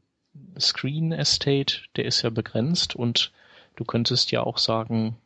[0.59, 3.33] Screen Estate, der ist ja begrenzt und
[3.77, 5.17] du könntest ja auch sagen,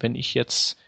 [0.00, 0.78] wenn ich jetzt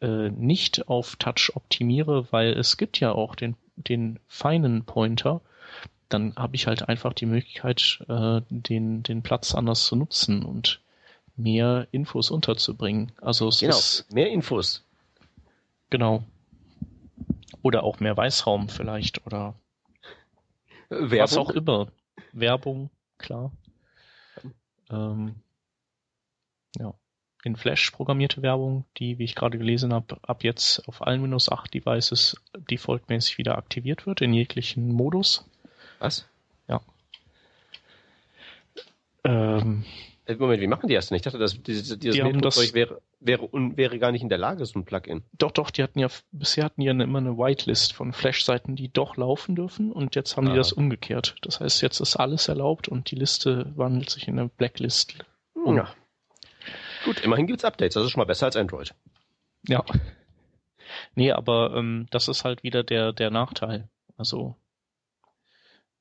[0.00, 5.40] äh, nicht auf Touch optimiere, weil es gibt ja auch den, den feinen Pointer,
[6.08, 10.80] dann habe ich halt einfach die Möglichkeit, äh, den, den Platz anders zu nutzen und
[11.36, 13.12] mehr Infos unterzubringen.
[13.20, 14.84] Also es Genau, ist mehr Infos.
[15.90, 16.24] genau.
[17.62, 19.54] Oder auch mehr Weißraum vielleicht oder
[20.90, 21.38] Äh, was Werbung.
[21.38, 21.88] auch immer.
[22.32, 23.52] Werbung, klar.
[24.90, 25.36] Ähm,
[26.78, 26.92] ja.
[27.44, 31.50] In Flash programmierte Werbung, die, wie ich gerade gelesen habe, ab jetzt auf allen Windows
[31.50, 32.36] 8 Devices
[32.70, 35.44] defaultmäßig wieder aktiviert wird, in jeglichen Modus.
[35.98, 36.26] Was?
[39.24, 39.84] Ähm,
[40.24, 41.16] Äh, Moment, wie machen die das denn?
[41.16, 44.64] Ich dachte, dass dieses, dieses Die Metro-Zeug wäre, wäre, wäre gar nicht in der Lage,
[44.66, 45.22] so ein Plugin.
[45.36, 48.88] Doch, doch, die hatten ja, bisher hatten die ja immer eine Whitelist von Flash-Seiten, die
[48.92, 50.50] doch laufen dürfen und jetzt haben Ah.
[50.52, 51.34] die das umgekehrt.
[51.42, 55.16] Das heißt, jetzt ist alles erlaubt und die Liste wandelt sich in eine Blacklist.
[55.54, 55.76] Um.
[55.76, 55.92] Ja.
[57.04, 57.94] Gut, immerhin gibt's Updates.
[57.94, 58.94] Das ist schon mal besser als Android.
[59.66, 59.84] Ja.
[61.14, 63.88] Nee, aber ähm, das ist halt wieder der, der Nachteil.
[64.16, 64.56] Also,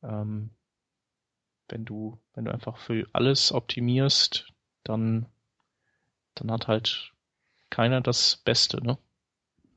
[0.03, 0.51] ähm,
[1.69, 4.47] wenn du, wenn du einfach für alles optimierst,
[4.83, 5.27] dann,
[6.35, 7.13] dann hat halt
[7.69, 8.97] keiner das Beste, ne?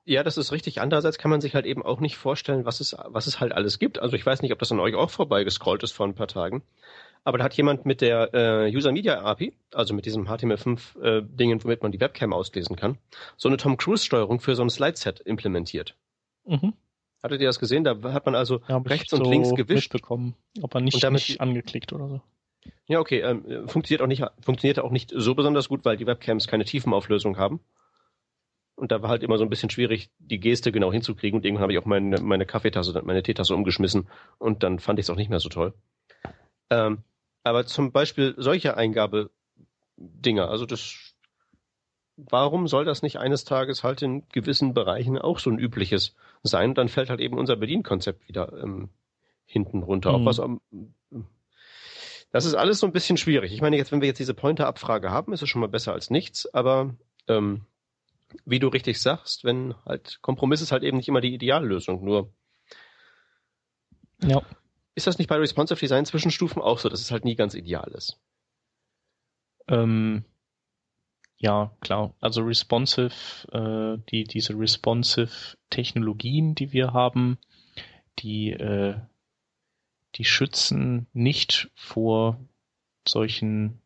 [0.06, 0.82] Ja, das ist richtig.
[0.82, 3.78] Andererseits kann man sich halt eben auch nicht vorstellen, was es, was es halt alles
[3.78, 3.98] gibt.
[3.98, 6.62] Also ich weiß nicht, ob das an euch auch vorbeigescrollt ist vor ein paar Tagen.
[7.24, 11.64] Aber da hat jemand mit der äh, User Media API, also mit diesem HTML5 äh,
[11.64, 12.98] womit man die Webcam auslesen kann,
[13.36, 15.96] so eine Tom Cruise Steuerung für so ein Slide-Set implementiert.
[16.44, 16.74] Mhm.
[17.22, 17.84] Hattet ihr das gesehen?
[17.84, 19.94] Da hat man also Ja, rechts und so links gewischt.
[19.94, 22.20] mitbekommen, aber nicht, Und damit nicht angeklickt oder so.
[22.86, 23.20] Ja, okay.
[23.20, 27.38] Ähm, funktioniert auch nicht, funktioniert auch nicht so besonders gut, weil die Webcams keine Tiefenauflösung
[27.38, 27.60] haben.
[28.76, 31.38] Und da war halt immer so ein bisschen schwierig, die Geste genau hinzukriegen.
[31.38, 34.08] Und irgendwann habe ich auch meine, meine Kaffeetasse, meine Teetasse umgeschmissen.
[34.38, 35.72] Und dann fand ich es auch nicht mehr so toll.
[36.70, 37.04] Ähm,
[37.44, 39.30] aber zum Beispiel solche Eingabedinger,
[40.48, 41.14] also das,
[42.16, 46.70] warum soll das nicht eines Tages halt in gewissen Bereichen auch so ein übliches sein?
[46.70, 48.88] Und dann fällt halt eben unser Bedienkonzept wieder ähm,
[49.46, 50.12] hinten runter.
[50.12, 50.24] Auch Mhm.
[50.26, 50.60] was am,
[52.32, 53.52] das ist alles so ein bisschen schwierig.
[53.52, 56.10] Ich meine, jetzt, wenn wir jetzt diese Pointer-Abfrage haben, ist es schon mal besser als
[56.10, 56.94] nichts, aber
[57.28, 57.66] ähm,
[58.44, 62.04] wie du richtig sagst, wenn halt Kompromiss ist halt eben nicht immer die Ideallösung.
[62.04, 62.32] Nur
[64.22, 64.42] Ja.
[64.94, 67.90] Ist das nicht bei Responsive Design Zwischenstufen auch so, dass es halt nie ganz ideal
[67.94, 68.18] ist?
[69.68, 70.24] Ähm,
[71.36, 72.14] ja, klar.
[72.20, 73.12] Also responsive,
[73.52, 77.38] äh, die, diese responsive Technologien, die wir haben,
[78.20, 78.96] die, äh,
[80.14, 82.38] die schützen nicht vor
[83.06, 83.80] solchen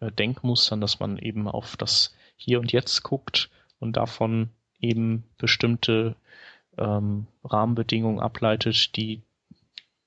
[0.00, 6.16] äh, Denkmustern, dass man eben auf das Hier und Jetzt guckt und davon eben bestimmte
[6.78, 9.22] ähm, Rahmenbedingungen ableitet, die,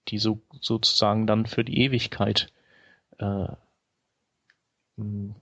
[0.07, 2.51] die so sozusagen dann für die Ewigkeit
[3.19, 3.47] äh,
[4.97, 5.35] mh,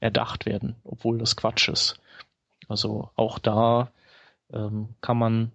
[0.00, 2.00] erdacht werden, obwohl das Quatsch ist.
[2.68, 3.90] Also auch da
[4.52, 5.52] ähm, kann man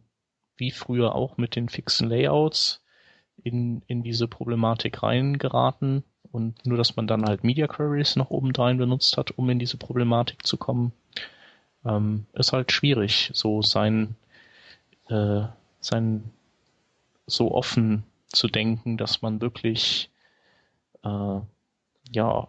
[0.56, 2.84] wie früher auch mit den fixen Layouts
[3.44, 8.78] in, in diese Problematik reingeraten und nur, dass man dann halt Media Queries noch obendrein
[8.78, 10.94] benutzt hat, um in diese Problematik zu kommen,
[11.86, 14.16] ähm, ist halt schwierig, so sein,
[15.10, 15.44] äh,
[15.80, 16.24] sein
[17.26, 20.10] so offen zu denken, dass man wirklich
[21.04, 21.40] äh,
[22.12, 22.48] ja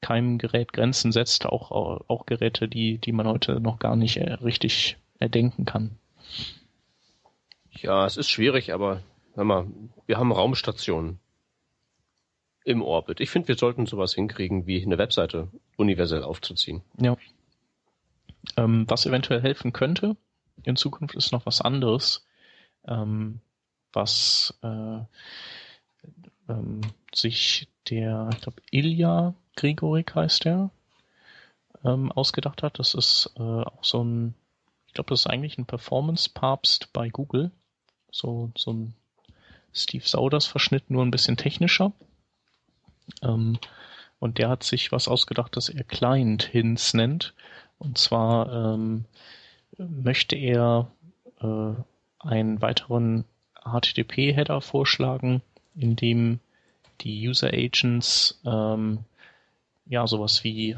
[0.00, 1.70] keinem Gerät Grenzen setzt, auch,
[2.08, 5.96] auch Geräte, die, die man heute noch gar nicht äh, richtig erdenken kann.
[7.70, 9.02] Ja, es ist schwierig, aber
[9.34, 9.66] hör mal,
[10.06, 11.20] wir haben Raumstationen
[12.64, 13.20] im Orbit.
[13.20, 16.82] Ich finde, wir sollten sowas hinkriegen, wie eine Webseite universell aufzuziehen.
[17.00, 17.16] Ja.
[18.56, 20.16] Ähm, was eventuell helfen könnte
[20.64, 22.26] in Zukunft ist noch was anderes,
[22.86, 23.40] ähm,
[23.92, 25.00] was äh,
[26.48, 26.80] ähm,
[27.14, 30.70] sich der, ich glaube, Ilja Grigorik heißt der,
[31.84, 32.78] ähm, ausgedacht hat.
[32.78, 34.34] Das ist äh, auch so ein,
[34.86, 37.50] ich glaube, das ist eigentlich ein Performance-Papst bei Google.
[38.10, 38.94] So, so ein
[39.72, 41.92] Steve Sauders-Verschnitt, nur ein bisschen technischer.
[43.22, 43.58] Ähm,
[44.18, 47.34] und der hat sich was ausgedacht, das er Client Hints nennt.
[47.78, 49.06] Und zwar ähm,
[49.76, 50.92] möchte er
[51.40, 51.74] äh,
[52.20, 53.24] einen weiteren
[53.64, 55.42] HTTP-Header vorschlagen,
[55.74, 56.40] in dem
[57.00, 59.00] die User Agents ähm,
[59.86, 60.76] ja sowas wie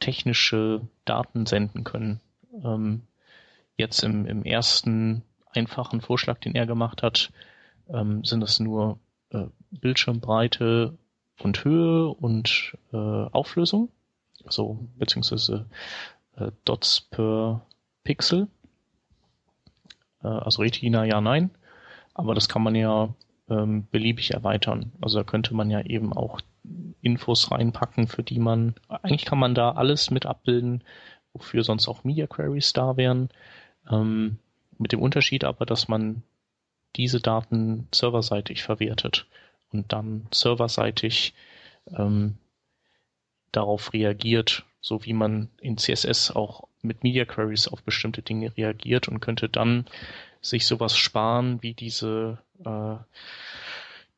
[0.00, 2.20] technische Daten senden können.
[2.64, 3.02] Ähm,
[3.76, 5.22] jetzt im, im ersten
[5.52, 7.30] einfachen Vorschlag, den er gemacht hat,
[7.88, 8.98] ähm, sind das nur
[9.30, 10.96] äh, Bildschirmbreite
[11.38, 13.90] und Höhe und äh, Auflösung,
[14.44, 15.66] also beziehungsweise
[16.36, 17.64] äh, Dots per
[18.04, 18.48] Pixel.
[20.22, 21.50] Äh, also Retina ja, nein.
[22.18, 23.14] Aber das kann man ja
[23.48, 24.92] ähm, beliebig erweitern.
[25.00, 26.40] Also da könnte man ja eben auch
[27.00, 30.82] Infos reinpacken, für die man, eigentlich kann man da alles mit abbilden,
[31.32, 33.28] wofür sonst auch Media Queries da wären.
[33.88, 34.38] Ähm,
[34.78, 36.24] mit dem Unterschied aber, dass man
[36.96, 39.26] diese Daten serverseitig verwertet
[39.70, 41.34] und dann serverseitig
[41.96, 42.36] ähm,
[43.52, 49.06] darauf reagiert, so wie man in CSS auch mit Media Queries auf bestimmte Dinge reagiert
[49.06, 49.86] und könnte dann
[50.40, 52.96] sich sowas sparen wie diese äh,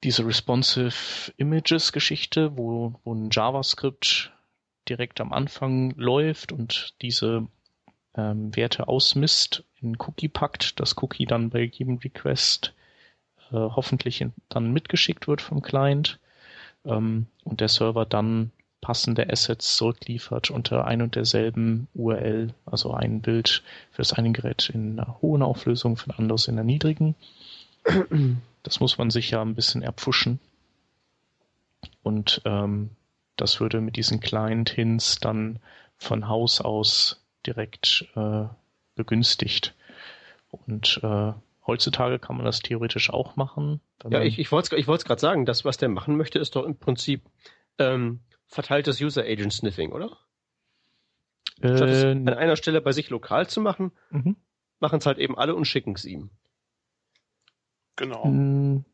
[0.02, 4.32] diese responsive Images Geschichte, wo, wo ein JavaScript
[4.88, 7.46] direkt am Anfang läuft und diese
[8.16, 12.74] ähm, Werte ausmisst, in Cookie packt, das Cookie dann bei jedem Request
[13.50, 16.18] äh, hoffentlich in, dann mitgeschickt wird vom Client
[16.84, 18.52] ähm, und der Server dann
[18.90, 24.68] passende Assets zurückliefert unter ein und derselben URL, also ein Bild für das eine Gerät
[24.68, 27.14] in einer hohen Auflösung, für ein anderes in einer niedrigen.
[28.62, 30.40] Das muss man sich ja ein bisschen erpfuschen.
[32.02, 32.90] Und ähm,
[33.36, 35.60] das würde mit diesen Client-Hints dann
[35.96, 38.46] von Haus aus direkt äh,
[38.96, 39.72] begünstigt.
[40.50, 41.32] Und äh,
[41.64, 43.80] heutzutage kann man das theoretisch auch machen.
[44.10, 46.64] Ja, ich, ich wollte es ich gerade sagen, das, was der machen möchte, ist doch
[46.64, 47.22] im Prinzip
[47.78, 48.18] ähm,
[48.50, 50.18] verteiltes User Agent Sniffing, oder?
[51.60, 54.36] Äh, Statt es an einer Stelle bei sich lokal zu machen, mhm.
[54.80, 56.30] machen es halt eben alle und schicken es ihm.
[57.96, 58.24] Genau.
[58.24, 58.84] Hm,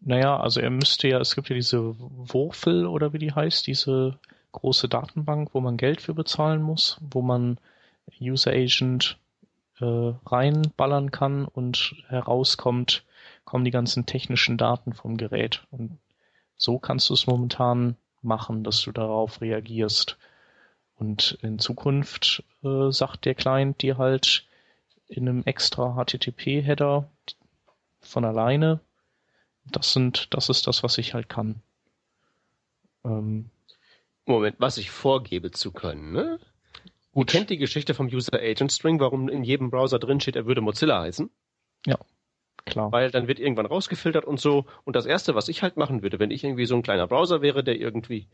[0.00, 4.18] naja, also er müsste ja, es gibt ja diese Wurfel oder wie die heißt, diese
[4.52, 7.58] große Datenbank, wo man Geld für bezahlen muss, wo man
[8.20, 9.18] User Agent
[9.78, 9.84] äh,
[10.26, 13.04] reinballern kann und herauskommt,
[13.44, 15.66] kommen die ganzen technischen Daten vom Gerät.
[15.70, 15.98] Und
[16.60, 20.18] so kannst du es momentan machen, dass du darauf reagierst.
[20.94, 24.46] Und in Zukunft äh, sagt der Client dir halt
[25.08, 27.08] in einem extra HTTP-Header
[28.00, 28.80] von alleine,
[29.64, 31.62] das sind, das ist das, was ich halt kann.
[33.04, 33.48] Ähm,
[34.26, 36.38] Moment, was ich vorgebe zu können, ne?
[37.12, 37.32] Gut.
[37.32, 40.44] Ihr kennt die Geschichte vom User Agent String, warum in jedem Browser drin steht, er
[40.44, 41.30] würde Mozilla heißen?
[41.86, 41.98] Ja,
[42.64, 42.92] klar.
[42.92, 44.66] Weil dann wird irgendwann rausgefiltert und so.
[44.84, 47.42] Und das erste, was ich halt machen würde, wenn ich irgendwie so ein kleiner Browser
[47.42, 48.26] wäre, der irgendwie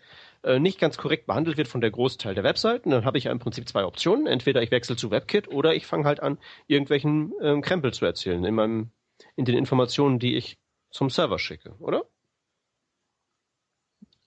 [0.43, 3.33] äh, nicht ganz korrekt behandelt wird von der Großteil der Webseiten, dann habe ich ja
[3.33, 4.27] im Prinzip zwei Optionen.
[4.27, 8.45] Entweder ich wechsle zu WebKit oder ich fange halt an, irgendwelchen ähm, Krempel zu erzählen
[8.45, 8.91] in meinem,
[9.37, 10.59] in den Informationen, die ich
[10.91, 12.05] zum Server schicke, oder?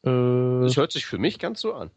[0.04, 1.92] Äh, das hört sich für mich ganz so an.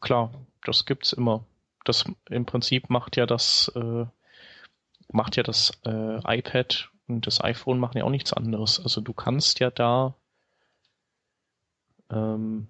[0.00, 0.32] Klar,
[0.64, 1.44] das gibt's immer.
[1.84, 4.06] Das im Prinzip macht ja das äh,
[5.12, 8.80] macht ja das äh, iPad und das iPhone machen ja auch nichts anderes.
[8.80, 10.14] Also du kannst ja da
[12.10, 12.68] ähm,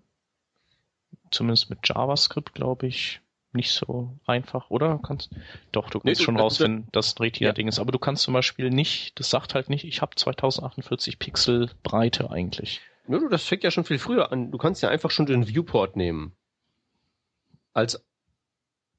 [1.31, 3.20] zumindest mit JavaScript, glaube ich,
[3.53, 5.00] nicht so einfach, oder?
[5.03, 5.31] Kannst,
[5.72, 7.53] doch, du kannst nee, schon du, rausfinden, dass es ein richtiger ja.
[7.53, 7.81] Ding ist.
[7.81, 12.31] Aber du kannst zum Beispiel nicht, das sagt halt nicht, ich habe 2048 Pixel Breite
[12.31, 12.81] eigentlich.
[13.09, 14.53] Du, das fängt ja schon viel früher an.
[14.53, 16.33] Du kannst ja einfach schon den Viewport nehmen.
[17.72, 18.05] Als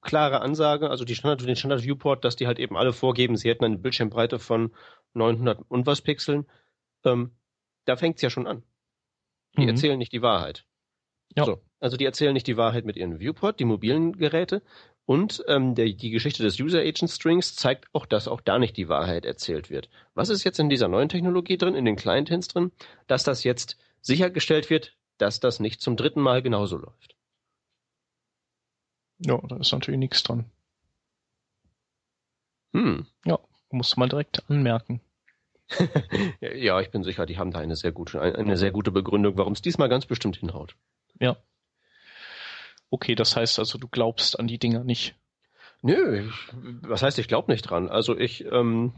[0.01, 3.49] klare Ansage, also die Standard, den Standard Viewport, dass die halt eben alle vorgeben, sie
[3.49, 4.71] hätten eine Bildschirmbreite von
[5.13, 6.45] 900 und was Pixeln.
[7.05, 7.31] Ähm,
[7.85, 8.63] da fängt's ja schon an.
[9.57, 9.69] Die mhm.
[9.69, 10.65] erzählen nicht die Wahrheit.
[11.35, 11.45] Ja.
[11.45, 14.61] So, also die erzählen nicht die Wahrheit mit ihren Viewport, die mobilen Geräte.
[15.05, 18.77] Und ähm, der, die Geschichte des User Agent Strings zeigt auch, dass auch da nicht
[18.77, 19.89] die Wahrheit erzählt wird.
[20.13, 22.71] Was ist jetzt in dieser neuen Technologie drin, in den Client-Hints drin?
[23.07, 27.15] Dass das jetzt sichergestellt wird, dass das nicht zum dritten Mal genauso läuft.
[29.25, 30.45] Ja, da ist natürlich nichts dran.
[32.73, 33.05] Hm.
[33.25, 35.01] Ja, musst du mal direkt anmerken.
[36.41, 39.53] ja, ich bin sicher, die haben da eine sehr gute, eine sehr gute Begründung, warum
[39.53, 40.75] es diesmal ganz bestimmt hinhaut.
[41.19, 41.38] Ja.
[42.89, 45.15] Okay, das heißt also, du glaubst an die Dinger nicht.
[45.81, 46.29] Nö,
[46.81, 47.89] was heißt, ich glaube nicht dran.
[47.89, 48.93] Also ich, ähm,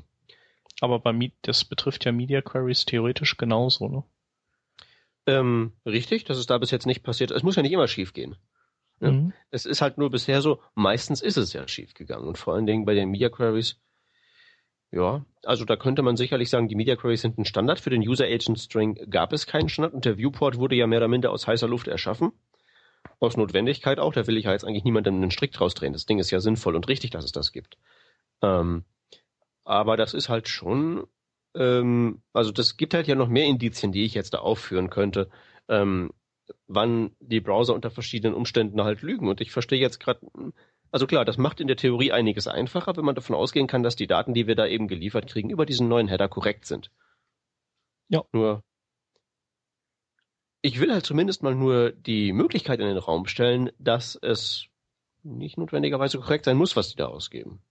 [0.81, 4.03] aber bei das betrifft ja Media Queries theoretisch genauso, ne?
[5.25, 7.31] Ähm, richtig, das ist da bis jetzt nicht passiert.
[7.31, 8.35] Es muss ja nicht immer schief gehen.
[8.99, 9.11] Ne?
[9.11, 9.33] Mhm.
[9.51, 12.27] Es ist halt nur bisher so, meistens ist es ja schief gegangen.
[12.27, 13.79] Und vor allen Dingen bei den Media Queries,
[14.91, 17.79] ja, also da könnte man sicherlich sagen, die Media Queries sind ein Standard.
[17.79, 20.99] Für den User Agent String gab es keinen Standard und der Viewport wurde ja mehr
[20.99, 22.31] oder minder aus heißer Luft erschaffen.
[23.19, 24.13] Aus Notwendigkeit auch.
[24.13, 25.93] Da will ich ja jetzt eigentlich niemandem einen Strick draus drehen.
[25.93, 27.77] Das Ding ist ja sinnvoll und richtig, dass es das gibt.
[28.41, 28.85] Ähm,
[29.63, 31.07] aber das ist halt schon,
[31.55, 35.29] ähm, also das gibt halt ja noch mehr Indizien, die ich jetzt da aufführen könnte,
[35.69, 36.11] ähm,
[36.75, 39.27] wann die Browser unter verschiedenen Umständen halt lügen.
[39.27, 40.19] Und ich verstehe jetzt gerade,
[40.91, 43.95] also klar, das macht in der Theorie einiges einfacher, wenn man davon ausgehen kann, dass
[43.95, 46.91] die Daten, die wir da eben geliefert kriegen, über diesen neuen Header korrekt sind.
[48.09, 48.23] Ja.
[48.31, 48.63] Nur,
[50.61, 54.67] ich will halt zumindest mal nur die Möglichkeit in den Raum stellen, dass es
[55.21, 57.61] nicht notwendigerweise korrekt sein muss, was die da ausgeben.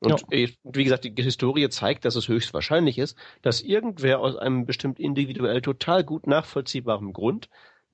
[0.00, 0.48] Und ja.
[0.62, 5.60] wie gesagt, die Historie zeigt, dass es höchstwahrscheinlich ist, dass irgendwer aus einem bestimmt individuell
[5.60, 7.48] total gut nachvollziehbaren Grund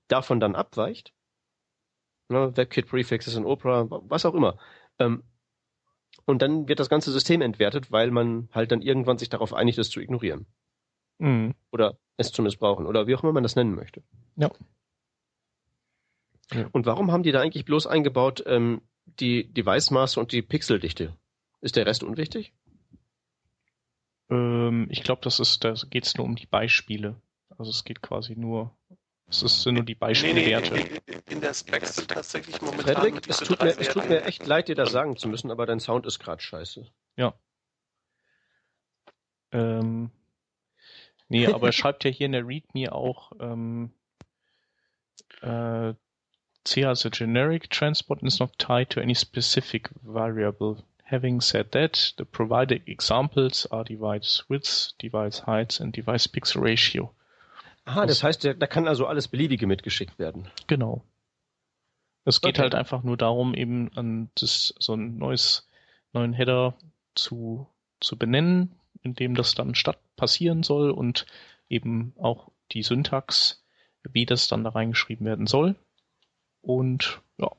[0.08, 1.14] davon dann abweicht.
[2.28, 4.58] Ne, WebKit Prefixes in Opera, was auch immer.
[4.98, 5.22] Ähm,
[6.26, 9.78] und dann wird das ganze System entwertet, weil man halt dann irgendwann sich darauf einigt,
[9.78, 10.46] es zu ignorieren.
[11.18, 11.54] Mhm.
[11.70, 12.86] Oder es zu missbrauchen.
[12.86, 14.02] Oder wie auch immer man das nennen möchte.
[14.36, 14.50] Ja.
[16.72, 21.16] Und warum haben die da eigentlich bloß eingebaut ähm, die Device-Maße und die Pixeldichte?
[21.64, 22.52] Ist der Rest unwichtig?
[24.28, 27.18] Ähm, ich glaube, das ist, da geht es nur um die Beispiele.
[27.56, 28.76] Also es geht quasi nur,
[29.28, 30.74] es ist, sind nur die Beispielwerte.
[30.74, 32.96] Nee, nee, in der Specs sind tatsächlich momentan.
[32.96, 35.64] Frederik, es tut, mir, es tut mir echt leid, dir das sagen zu müssen, aber
[35.64, 36.86] dein Sound ist gerade scheiße.
[37.16, 37.32] Ja.
[39.50, 40.10] Ähm,
[41.30, 43.90] nee, aber er schreibt ja hier in der README auch, ähm,
[45.42, 45.92] Uh,
[46.64, 50.82] C as a generic transport is not tied to any specific variable.
[51.14, 57.14] Having said that, the provided examples are device width, device height and device pixel ratio.
[57.84, 60.48] Aha, das heißt, da kann also alles Beliebige mitgeschickt werden.
[60.66, 61.04] Genau.
[62.24, 62.62] Es geht Okay.
[62.62, 65.68] halt einfach nur darum, eben an das, so ein neues,
[66.12, 66.74] neuen Header
[67.14, 67.68] zu,
[68.00, 71.26] zu benennen, in dem das dann statt passieren soll und
[71.68, 73.62] eben auch die Syntax,
[74.02, 75.76] wie das dann da reingeschrieben werden soll.
[76.60, 77.50] Und ja.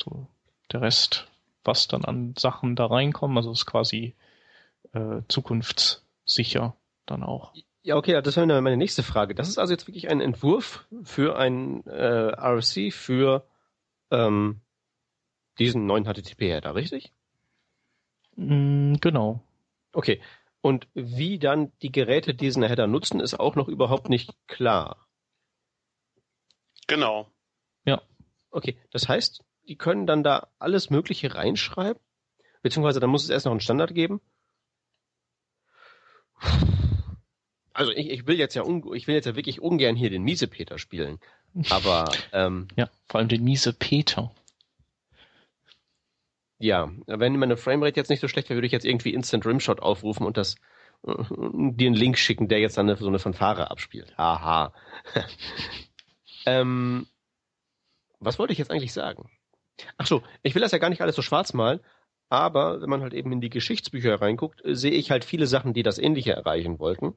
[0.00, 0.28] So,
[0.72, 1.28] der Rest,
[1.64, 4.14] was dann an Sachen da reinkommen, also ist quasi
[4.92, 7.52] äh, zukunftssicher dann auch.
[7.82, 9.34] Ja, okay, das wäre meine nächste Frage.
[9.34, 13.46] Das ist also jetzt wirklich ein Entwurf für ein äh, RFC für
[14.10, 14.60] ähm,
[15.58, 17.12] diesen neuen HTTP-Header, richtig?
[18.36, 19.42] Mm, genau.
[19.92, 20.20] Okay.
[20.62, 25.06] Und wie dann die Geräte diesen Header nutzen, ist auch noch überhaupt nicht klar.
[26.86, 27.30] Genau.
[28.50, 32.00] Okay, das heißt, die können dann da alles Mögliche reinschreiben?
[32.62, 34.20] Beziehungsweise dann muss es erst noch einen Standard geben?
[37.72, 40.78] Also ich, ich will jetzt ja ich will jetzt ja wirklich ungern hier den Miesepeter
[40.78, 41.18] spielen.
[41.70, 44.34] Aber ähm, Ja, vor allem den miese Peter.
[46.58, 49.80] ja, wenn meine Framerate jetzt nicht so schlecht wäre, würde ich jetzt irgendwie Instant Rimshot
[49.80, 50.56] aufrufen und das
[51.06, 54.16] äh, dir einen Link schicken, der jetzt dann eine, so eine Fanfare abspielt.
[54.18, 54.74] Haha.
[56.46, 57.06] ähm,
[58.18, 59.30] was wollte ich jetzt eigentlich sagen?
[59.98, 61.80] Ach so, ich will das ja gar nicht alles so schwarz malen,
[62.28, 65.74] aber wenn man halt eben in die Geschichtsbücher reinguckt, äh, sehe ich halt viele Sachen,
[65.74, 67.14] die das Ähnliche erreichen wollten.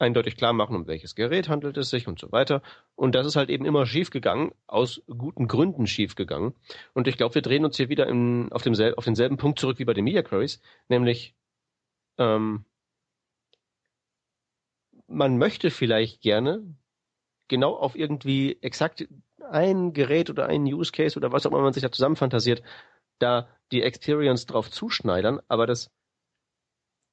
[0.00, 2.62] Eindeutig klar machen, um welches Gerät handelt es sich und so weiter.
[2.94, 6.54] Und das ist halt eben immer schiefgegangen, aus guten Gründen schiefgegangen.
[6.94, 9.80] Und ich glaube, wir drehen uns hier wieder in, auf, demsel auf denselben Punkt zurück
[9.80, 11.34] wie bei den Media Queries, nämlich
[12.18, 12.64] ähm,
[15.08, 16.62] man möchte vielleicht gerne
[17.48, 19.08] genau auf irgendwie exakt
[19.50, 22.62] ein Gerät oder einen Use Case oder was auch immer man sich da zusammenfantasiert,
[23.18, 25.90] da die Experience drauf zuschneidern, aber das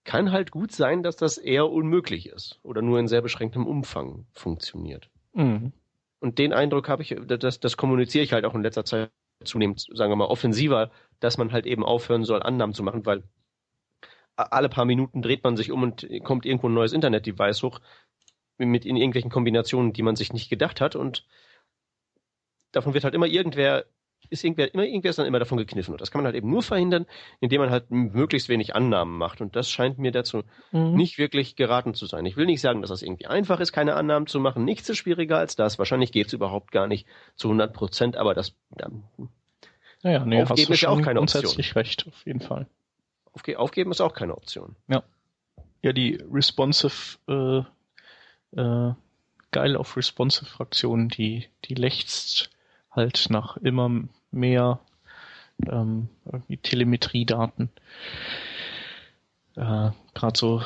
[0.04, 4.28] kann halt gut sein, dass das eher unmöglich ist oder nur in sehr beschränktem Umfang
[4.34, 5.10] funktioniert.
[5.34, 5.74] Mhm.
[6.20, 9.12] Und den Eindruck habe ich, das, das kommuniziere ich halt auch in letzter Zeit
[9.44, 13.24] zunehmend, sagen wir mal, offensiver, dass man halt eben aufhören soll, Annahmen zu machen, weil
[14.38, 17.80] alle paar Minuten dreht man sich um und kommt irgendwo ein neues Internet-Device hoch
[18.58, 21.26] mit in irgendwelchen Kombinationen, die man sich nicht gedacht hat und
[22.76, 23.86] davon wird halt immer irgendwer,
[24.30, 26.50] ist irgendwer, immer irgendwer ist dann immer davon gekniffen und das kann man halt eben
[26.50, 27.06] nur verhindern,
[27.42, 30.96] indem man halt möglichst wenig Annahmen macht und das scheint mir dazu Mhm.
[30.96, 32.26] nicht wirklich geraten zu sein.
[32.26, 34.66] Ich will nicht sagen, dass das irgendwie einfach ist, keine Annahmen zu machen.
[34.66, 35.78] Nichts ist schwieriger als das.
[35.78, 38.90] Wahrscheinlich geht es überhaupt gar nicht zu 100 Prozent, aber das ja,
[40.02, 41.42] Naja, nee, Aufgeben ist ja auch keine Option.
[41.42, 42.68] grundsätzlich recht, auf jeden Fall.
[43.32, 44.76] aufge aufgeben ist auch keine Option.
[44.88, 45.04] Ja,
[45.94, 48.94] die responsive, äh, äh,
[49.52, 52.50] geil auf responsive Fraktionen, die, die lechzt
[52.96, 53.90] halt nach immer
[54.32, 54.80] mehr
[55.68, 56.10] ähm,
[56.64, 57.70] Telemetriedaten.
[59.56, 60.62] Äh, Gerade so,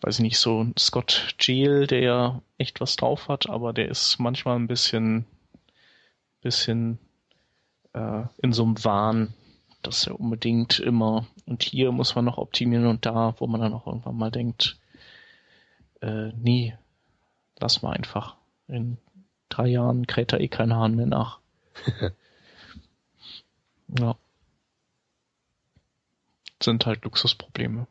[0.00, 3.88] weiß ich nicht, so ein Scott Jail, der ja echt was drauf hat, aber der
[3.88, 5.26] ist manchmal ein bisschen,
[6.40, 6.98] bisschen
[7.92, 9.34] äh, in so einem Wahn,
[9.82, 13.74] dass er unbedingt immer und hier muss man noch optimieren und da, wo man dann
[13.74, 14.78] auch irgendwann mal denkt,
[16.00, 16.74] äh, nee,
[17.58, 18.36] lass mal einfach.
[18.66, 18.96] In
[19.48, 21.38] drei Jahren kräht da eh kein Hahn mehr nach.
[23.98, 24.16] ja.
[26.62, 27.86] Sind halt Luxusprobleme.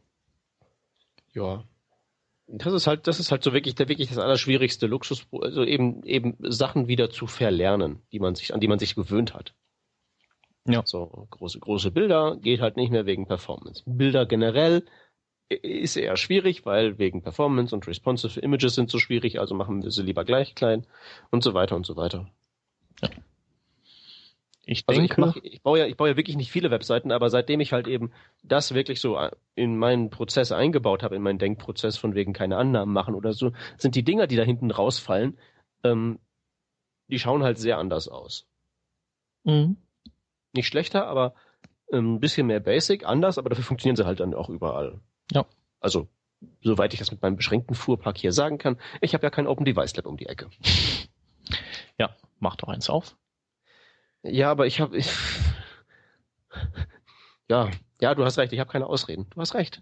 [1.33, 1.63] Ja.
[2.47, 6.03] Das ist halt, das ist halt so wirklich, der, wirklich das allerschwierigste Luxus, also eben,
[6.03, 9.53] eben Sachen wieder zu verlernen, die man sich, an die man sich gewöhnt hat.
[10.67, 10.83] Ja.
[10.85, 13.83] So, große, große Bilder geht halt nicht mehr wegen Performance.
[13.85, 14.85] Bilder generell
[15.49, 19.91] ist eher schwierig, weil wegen Performance und responsive Images sind so schwierig, also machen wir
[19.91, 20.85] sie lieber gleich klein
[21.31, 22.29] und so weiter und so weiter.
[24.65, 27.11] Ich Also ich, denke, mach, ich baue ja, ich baue ja wirklich nicht viele Webseiten,
[27.11, 28.11] aber seitdem ich halt eben
[28.43, 29.19] das wirklich so
[29.55, 33.51] in meinen Prozess eingebaut habe, in meinen Denkprozess von wegen keine Annahmen machen oder so,
[33.77, 35.37] sind die Dinger, die da hinten rausfallen,
[35.83, 36.19] ähm,
[37.09, 38.47] die schauen halt sehr anders aus.
[39.43, 39.77] Mhm.
[40.53, 41.33] Nicht schlechter, aber
[41.91, 45.01] ähm, ein bisschen mehr basic, anders, aber dafür funktionieren sie halt dann auch überall.
[45.31, 45.45] Ja.
[45.81, 46.07] Also,
[46.61, 49.65] soweit ich das mit meinem beschränkten Fuhrpark hier sagen kann, ich habe ja kein Open
[49.65, 50.49] Device Lab um die Ecke.
[51.99, 53.17] ja, mach doch eins auf.
[54.23, 54.99] Ja, aber ich habe.
[57.49, 57.69] Ja,
[58.01, 59.27] ja, du hast recht, ich habe keine Ausreden.
[59.31, 59.81] Du hast recht.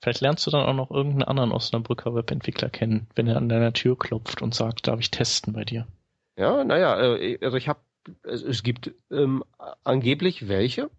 [0.00, 3.72] Vielleicht lernst du dann auch noch irgendeinen anderen Osnabrücker Webentwickler kennen, wenn er an deiner
[3.72, 5.86] Tür klopft und sagt, darf ich testen bei dir?
[6.36, 7.80] Ja, naja, äh, also ich habe,
[8.22, 9.42] es, es gibt ähm,
[9.84, 10.90] angeblich welche.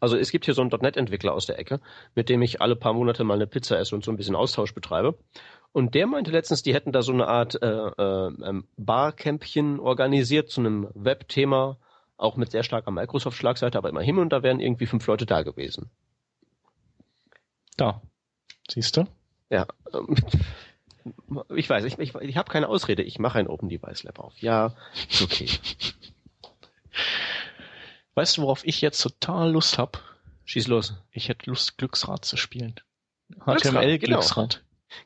[0.00, 1.80] Also es gibt hier so einen .NET-Entwickler aus der Ecke,
[2.14, 4.74] mit dem ich alle paar Monate mal eine Pizza esse und so ein bisschen Austausch
[4.74, 5.16] betreibe.
[5.72, 10.50] Und der meinte letztens, die hätten da so eine Art äh, äh, ähm, Barcampchen organisiert
[10.50, 11.76] zu einem Webthema,
[12.16, 15.90] auch mit sehr starker Microsoft-Schlagseite, aber immerhin und da wären irgendwie fünf Leute da gewesen.
[17.76, 18.02] Da.
[18.68, 19.06] Siehst du?
[19.50, 19.66] Ja.
[19.94, 20.16] Ähm,
[21.54, 23.02] ich weiß, ich, ich, ich habe keine Ausrede.
[23.02, 24.36] Ich mache ein Open Device Lab auf.
[24.38, 24.74] Ja,
[25.22, 25.48] okay.
[28.14, 30.02] Weißt du, worauf ich jetzt total Lust hab?
[30.44, 30.94] Schieß los.
[31.12, 32.74] Ich hätte Lust, Glücksrad zu spielen.
[33.28, 33.98] Glücksrad, HTML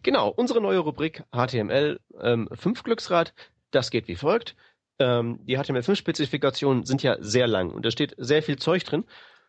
[0.02, 0.28] genau.
[0.28, 3.34] Unsere neue Rubrik HTML ähm, 5 Glücksrad.
[3.70, 4.54] Das geht wie folgt.
[4.98, 9.04] Ähm, die HTML5-Spezifikationen sind ja sehr lang und da steht sehr viel Zeug drin.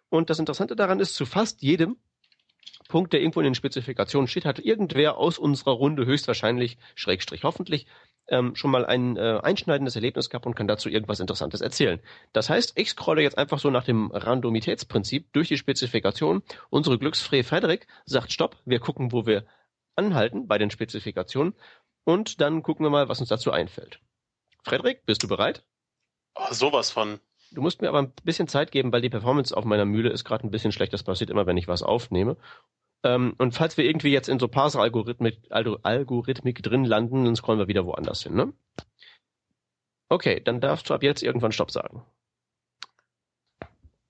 [0.09, 1.97] Und das Interessante daran ist, zu fast jedem
[2.87, 7.87] Punkt, der irgendwo in den Spezifikationen steht, hat irgendwer aus unserer Runde höchstwahrscheinlich, Schrägstrich hoffentlich,
[8.27, 11.99] ähm, schon mal ein äh, einschneidendes Erlebnis gehabt und kann dazu irgendwas Interessantes erzählen.
[12.31, 16.43] Das heißt, ich scrolle jetzt einfach so nach dem Randomitätsprinzip durch die Spezifikation.
[16.69, 19.45] Unsere Glücksfree Frederik sagt Stopp, wir gucken, wo wir
[19.95, 21.53] anhalten bei den Spezifikationen
[22.03, 23.99] und dann gucken wir mal, was uns dazu einfällt.
[24.63, 25.63] Frederik, bist du bereit?
[26.35, 27.19] Oh, sowas von.
[27.51, 30.23] Du musst mir aber ein bisschen Zeit geben, weil die Performance auf meiner Mühle ist
[30.23, 30.93] gerade ein bisschen schlecht.
[30.93, 32.37] Das passiert immer, wenn ich was aufnehme.
[33.03, 37.59] Ähm, und falls wir irgendwie jetzt in so Parser-Algorithmik Algo- Algorithmik drin landen, dann scrollen
[37.59, 38.53] wir wieder woanders hin, ne?
[40.09, 42.05] Okay, dann darfst du ab jetzt irgendwann Stopp sagen.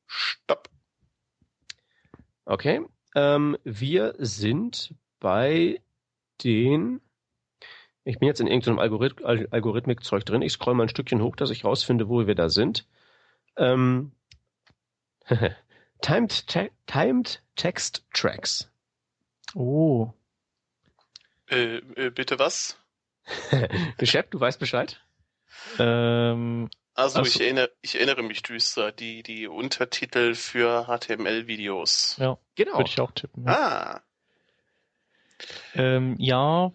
[0.05, 0.69] Stopp.
[2.45, 2.85] Okay.
[3.15, 4.93] Ähm, wir sind
[5.23, 5.81] bei
[6.43, 7.01] den.
[8.03, 10.41] Ich bin jetzt in irgendeinem Algorith Al Algorithmik-Zeug drin.
[10.43, 12.85] Ich scroll mal ein Stückchen hoch, dass ich rausfinde, wo wir da sind.
[13.57, 14.11] Ähm,
[16.01, 18.69] timed, te timed Text Tracks.
[19.55, 20.11] Oh.
[21.49, 22.77] Äh, äh, bitte was?
[24.03, 25.01] Shep, du weißt Bescheid?
[25.79, 32.17] Ähm, Also Ach ich, erinnere, ich erinnere mich düster, die, die Untertitel für HTML-Videos.
[32.19, 32.77] ja, Genau.
[32.77, 33.45] würde ich auch tippen.
[33.45, 33.53] Ja.
[33.53, 34.01] Ah,
[35.75, 36.71] Ähm, ja,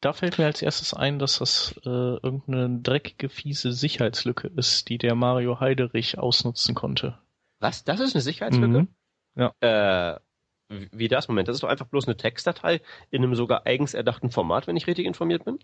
[0.00, 4.98] da fällt mir als erstes ein, dass das äh, irgendeine dreckige, fiese Sicherheitslücke ist, die
[4.98, 7.18] der Mario Heiderich ausnutzen konnte.
[7.60, 7.84] Was?
[7.84, 8.86] Das ist eine Sicherheitslücke?
[9.34, 9.50] Mhm.
[9.60, 10.16] Äh,
[10.68, 11.28] wie wie das?
[11.28, 12.80] Moment, das ist doch einfach bloß eine Textdatei
[13.10, 15.58] in einem sogar eigens erdachten Format, wenn ich richtig informiert bin.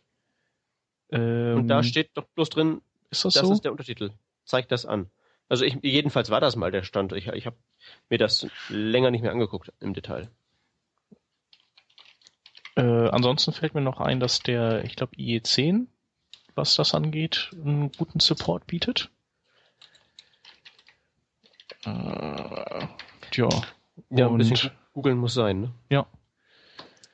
[1.10, 2.80] Ähm, Und da steht doch bloß drin,
[3.10, 3.52] ist das, das so?
[3.52, 4.12] ist der Untertitel.
[4.44, 5.10] Zeigt das an.
[5.48, 7.12] Also ich, jedenfalls war das mal der Stand.
[7.12, 7.56] Ich, ich habe
[8.08, 10.30] mir das länger nicht mehr angeguckt im Detail.
[12.76, 15.86] Äh, ansonsten fällt mir noch ein, dass der, ich glaube, IE10,
[16.54, 19.10] was das angeht, einen guten Support bietet.
[21.84, 22.86] Äh,
[23.30, 23.48] tja.
[24.10, 25.60] Ja, ein und, bisschen googeln muss sein.
[25.60, 25.74] Ne?
[25.90, 26.06] ja.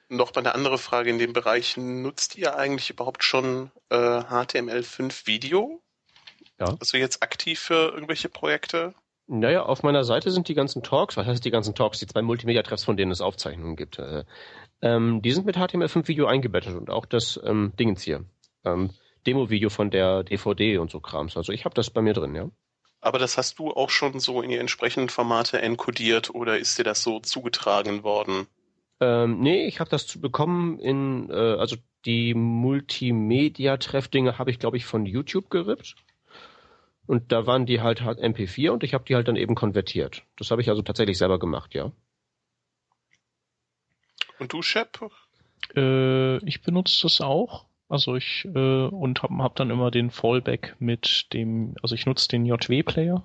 [0.09, 1.77] noch mal eine andere Frage in dem Bereich.
[1.77, 5.83] Nutzt ihr eigentlich überhaupt schon äh, HTML5 Video?
[6.59, 6.77] Ja.
[6.81, 8.95] Also jetzt aktiv für irgendwelche Projekte?
[9.29, 12.23] Naja, auf meiner Seite sind die ganzen Talks, was heißt die ganzen Talks, die zwei
[12.23, 13.99] Multimedia-Treffs, von denen es Aufzeichnungen gibt.
[13.99, 14.25] Äh,
[14.83, 18.25] ähm, die sind mit HTML5-Video eingebettet und auch das ähm, Dingens hier.
[18.65, 18.91] Ähm,
[19.27, 21.37] Demo-Video von der DVD und so Krams.
[21.37, 22.49] Also ich habe das bei mir drin, ja.
[23.01, 26.85] Aber das hast du auch schon so in die entsprechenden Formate encodiert oder ist dir
[26.85, 28.47] das so zugetragen worden?
[29.01, 34.77] Ähm, nee, ich habe das zu bekommen in, äh, also die Multimedia-Treff-Dinge habe ich, glaube
[34.77, 35.97] ich, von YouTube gerippt.
[37.07, 40.25] Und da waren die halt halt MP4 und ich habe die halt dann eben konvertiert.
[40.37, 41.93] Das habe ich also tatsächlich selber gemacht, ja.
[44.39, 45.01] Und du, Shep?
[45.75, 47.67] Äh, ich benutze das auch.
[47.89, 52.29] Also ich äh, und hab, hab dann immer den Fallback mit dem, also ich nutze
[52.29, 53.23] den JW-Player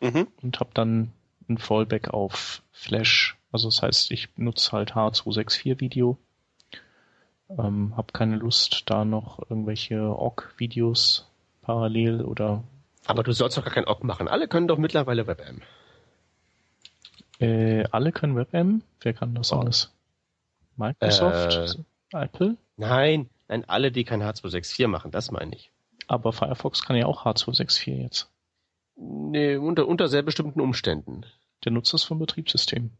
[0.00, 0.26] Mhm.
[0.42, 1.12] und habe dann
[1.48, 3.36] ein Fallback auf Flash.
[3.52, 6.18] Also das heißt, ich nutze halt H264 Video.
[7.48, 11.26] Ähm, hab keine Lust, da noch irgendwelche OGG-Videos
[11.64, 12.62] parallel oder
[13.06, 14.28] Aber du sollst doch gar kein OGG machen.
[14.28, 15.62] Alle können doch mittlerweile WebM.
[17.40, 18.82] äh, alle können WebM.
[19.00, 19.56] Wer kann das Oh.
[19.60, 19.92] alles?
[20.76, 21.78] Microsoft,
[22.12, 25.70] Apple, Nein, nein, alle, die kein H264 machen, das meine ich.
[26.08, 28.28] aber Firefox kann ja auch H264 jetzt.
[28.96, 31.24] Nee, unter, unter sehr bestimmten Umständen.
[31.64, 32.90] Der nutzt das vom Betriebssystem.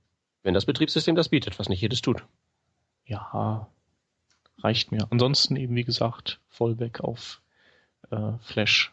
[0.43, 2.25] Wenn das Betriebssystem das bietet, was nicht jedes tut.
[3.07, 3.67] Ja,
[4.63, 5.07] reicht mir.
[5.11, 7.41] Ansonsten eben, wie gesagt, Fallback auf
[8.15, 8.93] äh, Flash.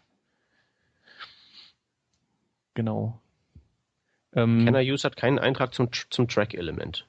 [2.74, 3.20] Genau.
[4.34, 7.06] Ähm, Kenner Use hat keinen Eintrag zum, zum Track-Element.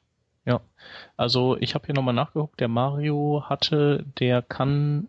[1.17, 5.09] also ich habe hier nochmal nachgeguckt, der Mario hatte, der kann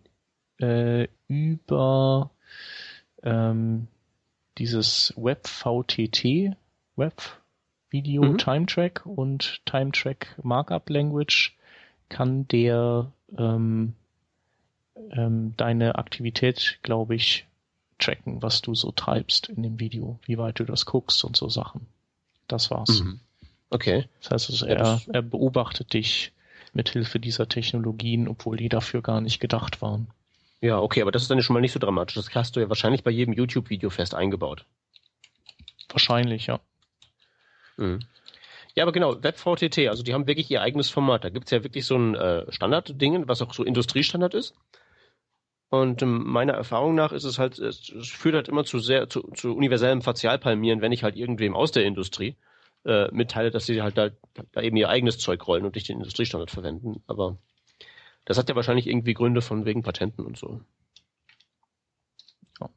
[0.60, 2.30] äh, über
[3.24, 3.88] ähm,
[4.58, 6.56] dieses WebVTT,
[6.96, 7.22] Web
[7.90, 8.38] Video Mhm.
[8.38, 11.56] Time Track und Time Track Markup Language
[12.10, 13.94] kann der ähm,
[15.12, 17.46] ähm, deine Aktivität, glaube ich,
[18.00, 21.50] tracken, was du so treibst in dem Video, wie weit du das guckst und so
[21.50, 21.88] Sachen.
[22.48, 23.04] Das war's.
[23.70, 24.08] Okay.
[24.22, 26.32] Das heißt, also Ja, er, er beobachtet dich
[26.74, 30.08] mithilfe dieser Technologien, obwohl die dafür gar nicht gedacht waren.
[30.62, 32.16] Ja, okay, aber das ist dann schon mal nicht so dramatisch.
[32.16, 34.66] Das hast du ja wahrscheinlich bei jedem YouTube-Video fest eingebaut.
[35.90, 36.60] Wahrscheinlich, ja.
[37.78, 38.00] Mhm.
[38.76, 41.24] Ja, aber genau, WebVTT, also die haben wirklich ihr eigenes Format.
[41.24, 44.56] Da gibt's ja wirklich so ein äh, Standardding, was auch so Industriestandard ist.
[45.74, 49.24] Und ähm, meiner Erfahrung nach ist es halt, es, führt halt immer zu sehr, zu,
[49.34, 52.36] zu universellem Fazialpalmieren, wenn ich halt irgendwem aus der Industrie
[52.86, 54.12] äh, mitteile, dass sie halt da,
[54.52, 57.02] da eben ihr eigenes Zeug rollen und nicht den Industriestandard verwenden.
[57.08, 57.38] Aber
[58.24, 60.62] das hat ja wahrscheinlich irgendwie Gründe von wegen Patenten und so.
[62.62, 62.70] Ja.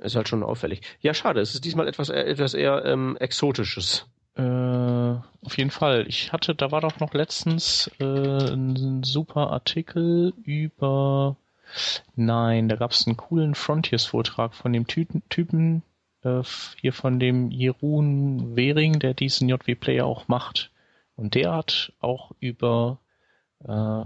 [0.00, 0.80] Ist halt schon auffällig.
[1.02, 4.08] Ja, schade, es ist diesmal etwas, äh, etwas eher ähm, Exotisches.
[4.34, 6.06] Äh, auf jeden Fall.
[6.08, 11.36] Ich hatte, da war doch noch letztens äh, ein super Artikel über
[12.14, 15.82] Nein, da gab es einen coolen Frontiers-Vortrag von dem Typen, Typen
[16.22, 16.42] äh,
[16.80, 20.70] hier von dem Jeroen Wehring, der diesen JW-Player auch macht.
[21.16, 22.98] Und der hat auch über
[23.66, 24.04] äh,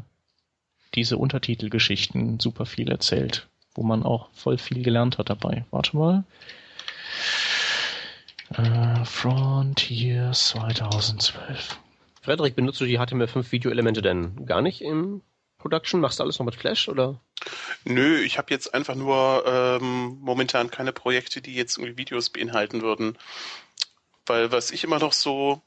[0.95, 5.65] diese Untertitelgeschichten super viel erzählt, wo man auch voll viel gelernt hat dabei.
[5.71, 6.25] Warte mal.
[8.55, 11.79] Äh, Frontiers 2012.
[12.23, 15.23] Frederik, benutzt du die HTML5-Videoelemente denn gar nicht im
[15.61, 16.01] Production?
[16.01, 17.21] Machst du alles noch mit Flash oder?
[17.85, 22.83] Nö, ich habe jetzt einfach nur ähm, momentan keine Projekte, die jetzt irgendwie Videos beinhalten
[22.83, 23.17] würden.
[24.27, 25.63] Weil was ich immer noch so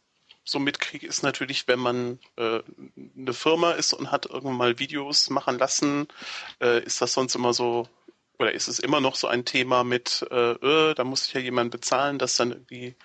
[0.46, 2.60] so mitkriege, ist natürlich, wenn man äh,
[3.18, 6.08] eine Firma ist und hat irgendwann mal Videos machen lassen,
[6.60, 7.88] äh, ist das sonst immer so,
[8.40, 11.40] oder ist es immer noch so ein Thema mit, äh, äh, da muss ich ja
[11.40, 12.96] jemand bezahlen, das dann irgendwie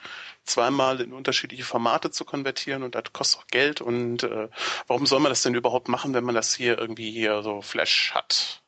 [0.45, 4.49] zweimal in unterschiedliche Formate zu konvertieren und das kostet auch Geld und äh,
[4.87, 8.12] warum soll man das denn überhaupt machen, wenn man das hier irgendwie hier so Flash
[8.14, 8.62] hat?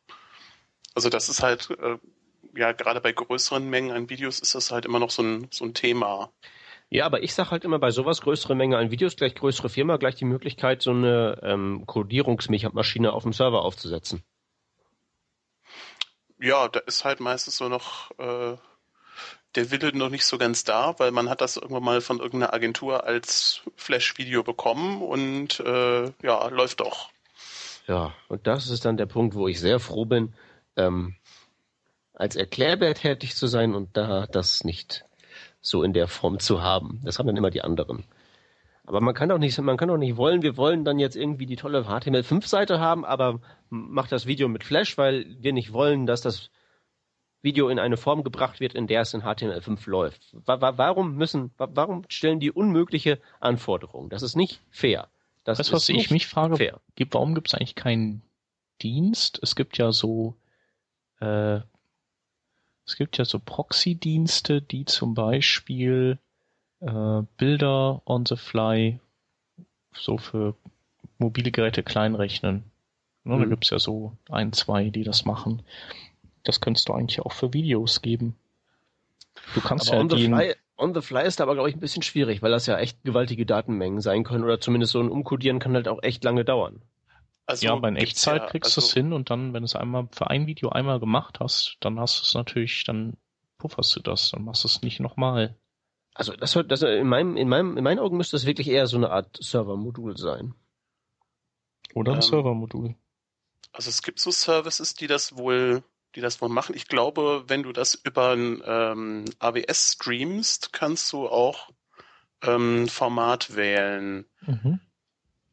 [0.95, 1.97] Also das ist halt, äh,
[2.55, 5.65] ja, gerade bei größeren Mengen an Videos ist das halt immer noch so ein, so
[5.65, 6.33] ein Thema.
[6.91, 9.97] Ja, aber ich sage halt immer bei sowas größere Menge an Videos gleich größere Firma
[9.97, 14.25] gleich die Möglichkeit, so eine ähm, Codierungsmaschine auf dem Server aufzusetzen.
[16.41, 18.57] Ja, da ist halt meistens so noch äh,
[19.55, 22.55] der Wille noch nicht so ganz da, weil man hat das irgendwann mal von irgendeiner
[22.55, 27.11] Agentur als Flash-Video bekommen und äh, ja, läuft doch.
[27.87, 30.35] Ja, und das ist dann der Punkt, wo ich sehr froh bin,
[30.77, 31.17] ähm,
[32.15, 35.05] als Erklärbär tätig zu sein und da das nicht
[35.61, 37.01] so in der Form zu haben.
[37.05, 38.05] Das haben dann immer die anderen.
[38.91, 41.47] Aber man kann doch nicht, man kann doch nicht wollen, wir wollen dann jetzt irgendwie
[41.47, 43.39] die tolle HTML5-Seite haben, aber
[43.69, 46.51] macht das Video mit Flash, weil wir nicht wollen, dass das
[47.41, 50.35] Video in eine Form gebracht wird, in der es in HTML5 läuft.
[50.45, 54.11] Warum müssen, warum stellen die unmögliche Anforderungen?
[54.11, 55.07] Das ist nicht fair.
[55.45, 56.81] Das weißt, was ich mich frage, fair.
[57.13, 58.23] warum gibt es eigentlich keinen
[58.83, 59.39] Dienst?
[59.41, 60.35] Es gibt ja so
[61.21, 61.61] äh,
[62.85, 66.19] es gibt ja so Proxy-Dienste, die zum Beispiel
[66.81, 68.99] äh, Bilder on the fly
[69.93, 70.55] so für
[71.19, 72.65] mobile Geräte kleinrechnen.
[73.25, 73.41] Ne, mhm.
[73.41, 75.63] Da gibt's ja so ein, zwei, die das machen.
[76.43, 78.37] Das könntest du eigentlich auch für Videos geben.
[79.55, 81.81] Du kannst aber ja on the, fly, on the fly ist aber, glaube ich, ein
[81.81, 85.59] bisschen schwierig, weil das ja echt gewaltige Datenmengen sein können oder zumindest so ein Umkodieren
[85.59, 86.83] kann halt auch echt lange dauern.
[87.47, 89.65] Also ja, aber in Echtzeit ja, kriegst also, du es hin und dann, wenn du
[89.65, 93.17] es einmal für ein Video einmal gemacht hast, dann hast du es natürlich, dann
[93.59, 95.57] pufferst du das, dann machst du es nicht nochmal.
[96.15, 98.97] Also das, das in meinem, in meinem, in meinen Augen müsste das wirklich eher so
[98.97, 100.55] eine Art Servermodul sein.
[101.95, 102.95] Oder ein ähm, Servermodul.
[103.73, 105.83] Also es gibt so Services, die das wohl,
[106.15, 106.75] die das wohl machen.
[106.75, 111.71] Ich glaube, wenn du das über ein ähm, AWS streamst, kannst du auch
[112.43, 114.27] ähm, Format wählen.
[114.43, 114.81] Mhm.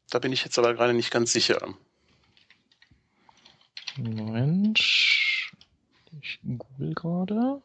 [0.10, 1.76] Da bin ich jetzt aber gerade nicht ganz sicher.
[3.98, 4.80] Moment.
[6.22, 7.62] Ich google gerade.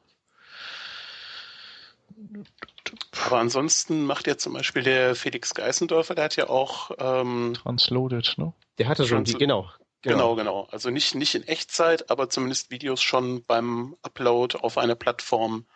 [3.25, 8.35] Aber ansonsten macht ja zum Beispiel der Felix Geißendorfer, der hat ja auch ähm, Transloaded,
[8.39, 8.53] ne?
[8.79, 9.69] Der hatte schon die, genau,
[10.03, 10.35] genau.
[10.35, 10.69] Genau, genau.
[10.71, 15.67] Also nicht, nicht in Echtzeit, aber zumindest Videos schon beim Upload auf eine Plattform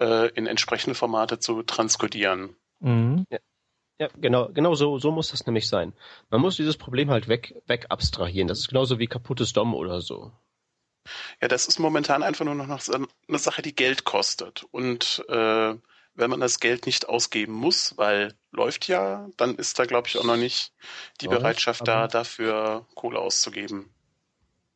[0.00, 2.56] äh, in entsprechende Formate zu transkodieren.
[2.80, 3.26] Mhm.
[3.30, 3.38] Ja.
[4.00, 5.92] Ja, genau, genau so, so muss das nämlich sein.
[6.28, 8.48] Man muss dieses Problem halt weg, weg abstrahieren.
[8.48, 10.32] Das ist genauso wie kaputtes DOM oder so.
[11.40, 14.64] Ja, das ist momentan einfach nur noch eine Sache, die Geld kostet.
[14.72, 15.74] Und äh,
[16.14, 20.18] wenn man das Geld nicht ausgeben muss, weil läuft ja, dann ist da, glaube ich,
[20.18, 20.72] auch noch nicht
[21.20, 23.90] die läuft, Bereitschaft da, dafür Kohle auszugeben.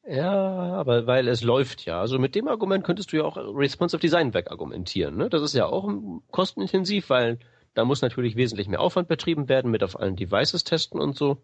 [0.07, 2.01] Ja, aber weil es läuft ja.
[2.01, 5.17] Also mit dem Argument könntest du ja auch Responsive Design wegargumentieren.
[5.17, 5.29] Ne?
[5.29, 5.89] Das ist ja auch
[6.31, 7.39] kostenintensiv, weil
[7.75, 11.43] da muss natürlich wesentlich mehr Aufwand betrieben werden mit auf allen Devices testen und so.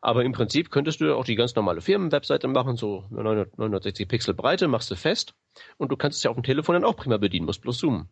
[0.00, 4.68] Aber im Prinzip könntest du auch die ganz normale Firmenwebseite machen, so 960 Pixel Breite,
[4.68, 5.34] machst du fest
[5.76, 8.08] und du kannst es ja auf dem Telefon dann auch prima bedienen, musst bloß zoomen.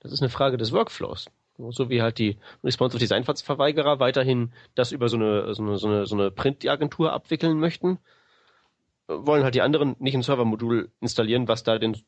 [0.00, 1.30] Das ist eine Frage des Workflows.
[1.56, 5.88] So wie halt die Responsive Design Verweigerer weiterhin das über so eine, so eine, so
[5.88, 7.98] eine, so eine Print-Agentur abwickeln möchten,
[9.06, 11.98] wollen halt die anderen nicht ein Servermodul installieren, was da den,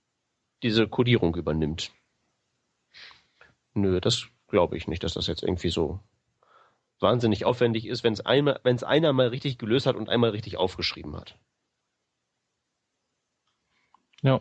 [0.63, 1.91] diese Codierung übernimmt.
[3.75, 6.01] Nö, das glaube ich nicht, dass das jetzt irgendwie so
[7.01, 10.31] wahnsinnig aufwendig ist, wenn es einmal, wenn es einer mal richtig gelöst hat und einmal
[10.31, 11.37] richtig aufgeschrieben hat.
[14.23, 14.41] Ja.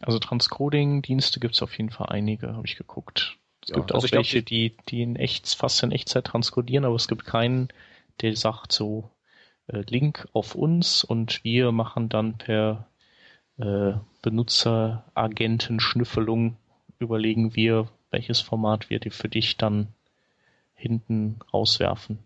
[0.00, 3.36] Also Transcoding-Dienste gibt es auf jeden Fall einige, habe ich geguckt.
[3.62, 6.84] Es ja, gibt also auch welche, glaub, die, die in echt, fast in Echtzeit transkodieren,
[6.84, 7.68] aber es gibt keinen,
[8.22, 9.10] der sagt so,
[9.66, 12.86] äh, Link auf uns und wir machen dann per
[13.58, 13.92] äh,
[14.22, 16.56] Benutzeragentenschnüffelung
[16.98, 19.88] überlegen wir, welches Format wir für dich dann
[20.74, 22.18] hinten rauswerfen.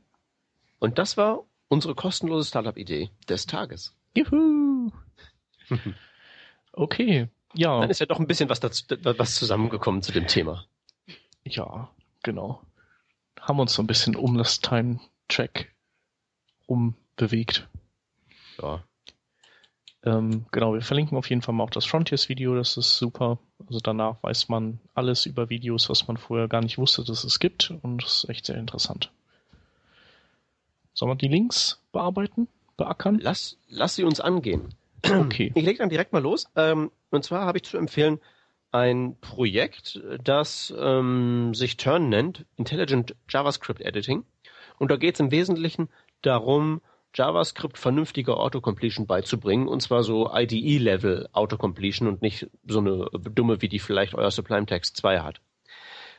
[0.78, 3.94] Und das war unsere kostenlose Startup-Idee des Tages.
[4.16, 4.90] Juhu!
[6.72, 7.80] okay, ja.
[7.80, 10.64] Dann ist ja doch ein bisschen was, dazu, was zusammengekommen zu dem Thema.
[11.44, 11.90] Ja,
[12.22, 12.62] genau.
[13.40, 15.72] Haben uns so ein bisschen um das Time-Track
[16.68, 17.68] rumbewegt.
[18.60, 18.82] Ja.
[20.04, 23.38] Ähm, genau, wir verlinken auf jeden Fall mal auch das Frontiers-Video, das ist super.
[23.66, 27.38] Also danach weiß man alles über Videos, was man vorher gar nicht wusste, dass es
[27.38, 29.10] gibt und das ist echt sehr interessant.
[30.92, 33.18] Sollen wir die Links bearbeiten, beackern?
[33.18, 34.74] Lass, lass sie uns angehen.
[35.04, 35.52] Okay.
[35.54, 36.46] Ich lege dann direkt mal los.
[36.56, 38.20] Ähm, und zwar habe ich zu empfehlen
[38.70, 44.24] ein Projekt, das ähm, sich Turn nennt, Intelligent JavaScript Editing.
[44.78, 45.88] Und da geht es im Wesentlichen
[46.22, 46.80] darum,
[47.14, 53.68] JavaScript vernünftiger Autocompletion beizubringen, und zwar so IDE-Level Autocompletion und nicht so eine dumme, wie
[53.68, 55.40] die vielleicht euer Sublime Text 2 hat.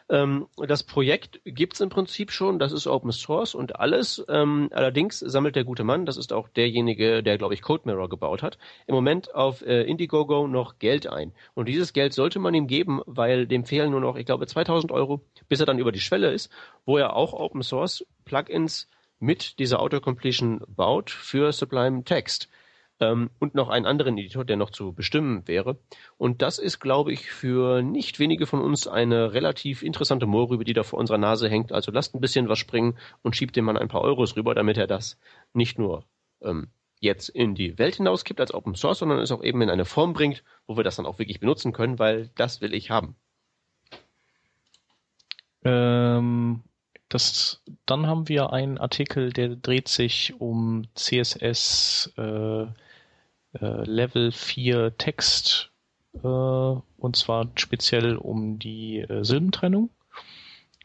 [0.08, 4.24] Ähm, das Projekt gibt's im Prinzip schon, das ist Open Source und alles.
[4.30, 8.44] Ähm, allerdings sammelt der gute Mann, das ist auch derjenige, der, glaube ich, CodeMirror gebaut
[8.44, 11.34] hat, im Moment auf äh, Indiegogo noch Geld ein.
[11.56, 14.92] Und dieses Geld sollte man ihm geben, weil dem fehlen nur noch, ich glaube, 2000
[14.92, 16.52] Euro, bis er dann über die Schwelle ist,
[16.86, 18.88] wo er auch Open Source Plugins
[19.20, 22.50] mit dieser Autocompletion baut für Sublime Text
[23.00, 25.78] ähm, und noch einen anderen Editor, der noch zu bestimmen wäre.
[26.18, 30.74] Und das ist, glaube ich, für nicht wenige von uns eine relativ interessante Mohrrübe, die
[30.74, 31.72] da vor unserer Nase hängt.
[31.72, 34.78] Also lasst ein bisschen was springen und schiebt dem Mann ein paar Euros rüber, damit
[34.78, 35.18] er das
[35.54, 36.06] nicht nur
[36.42, 36.68] ähm,
[37.00, 40.14] jetzt in die Welt hinauskippt als Open Source, sondern es auch eben in eine Form
[40.14, 43.16] bringt, wo wir das dann auch wirklich benutzen können, weil das will ich haben.
[45.64, 46.64] Ähm,
[47.10, 52.66] das, dann haben wir einen Artikel, der dreht sich um CSS äh,
[53.60, 55.72] Level 4 Text
[56.24, 59.90] äh, und zwar speziell um die äh, Silbentrennung.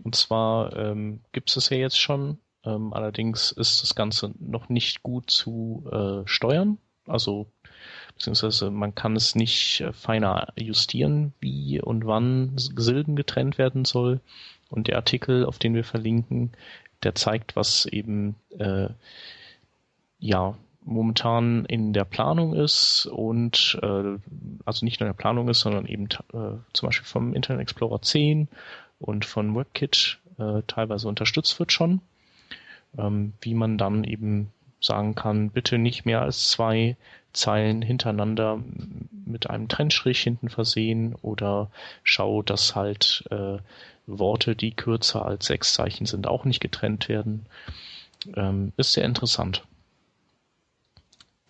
[0.03, 5.03] Und zwar ähm, gibt es ja jetzt schon, ähm, allerdings ist das Ganze noch nicht
[5.03, 6.79] gut zu äh, steuern.
[7.07, 7.47] Also
[8.15, 14.21] beziehungsweise man kann es nicht äh, feiner justieren, wie und wann Silben getrennt werden soll.
[14.69, 16.53] Und der Artikel, auf den wir verlinken,
[17.03, 18.89] der zeigt, was eben äh,
[20.19, 24.19] ja momentan in der Planung ist und äh,
[24.65, 28.01] also nicht nur in der Planung ist, sondern eben äh, zum Beispiel vom Internet Explorer
[28.01, 28.49] 10
[28.99, 32.01] und von WebKit äh, teilweise unterstützt wird schon,
[32.99, 36.97] ähm, wie man dann eben sagen kann, bitte nicht mehr als zwei
[37.33, 38.61] Zeilen hintereinander
[39.27, 41.71] mit einem Trennstrich hinten versehen oder
[42.03, 43.59] schau, dass halt äh,
[44.07, 47.47] Worte, die kürzer als sechs Zeichen sind, auch nicht getrennt werden.
[48.35, 49.63] Ähm, ist sehr interessant.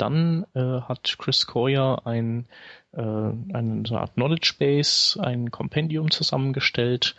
[0.01, 2.46] Dann äh, hat Chris Coyer ein,
[2.92, 7.16] äh, eine Art Knowledge Base, ein Kompendium zusammengestellt,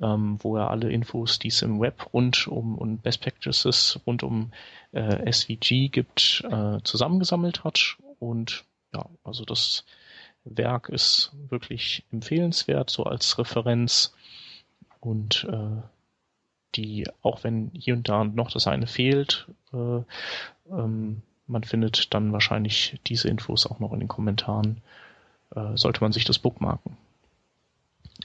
[0.00, 4.22] ähm, wo er alle Infos, die es im Web rund um und Best Practices rund
[4.22, 4.52] um
[4.92, 7.96] äh, SVG gibt, äh, zusammengesammelt hat.
[8.20, 8.64] Und
[8.94, 9.84] ja, also das
[10.44, 14.14] Werk ist wirklich empfehlenswert, so als Referenz.
[15.00, 15.82] Und äh,
[16.76, 20.02] die, auch wenn hier und da noch das eine fehlt, äh,
[20.70, 24.80] ähm, man findet dann wahrscheinlich diese Infos auch noch in den Kommentaren,
[25.54, 26.96] äh, sollte man sich das bookmarken.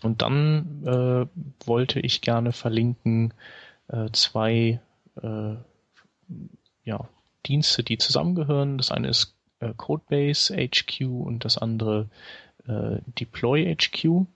[0.03, 1.25] Und dann äh,
[1.65, 3.33] wollte ich gerne verlinken
[3.87, 4.79] äh, zwei
[5.21, 5.55] äh,
[6.83, 7.09] ja,
[7.45, 8.77] Dienste, die zusammengehören.
[8.77, 12.07] Das eine ist äh, Codebase HQ und das andere
[12.67, 14.27] äh, Deploy HQ.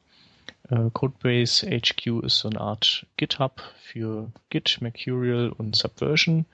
[0.93, 6.45] Codebase HQ ist so eine Art GitHub für Git, Mercurial und Subversion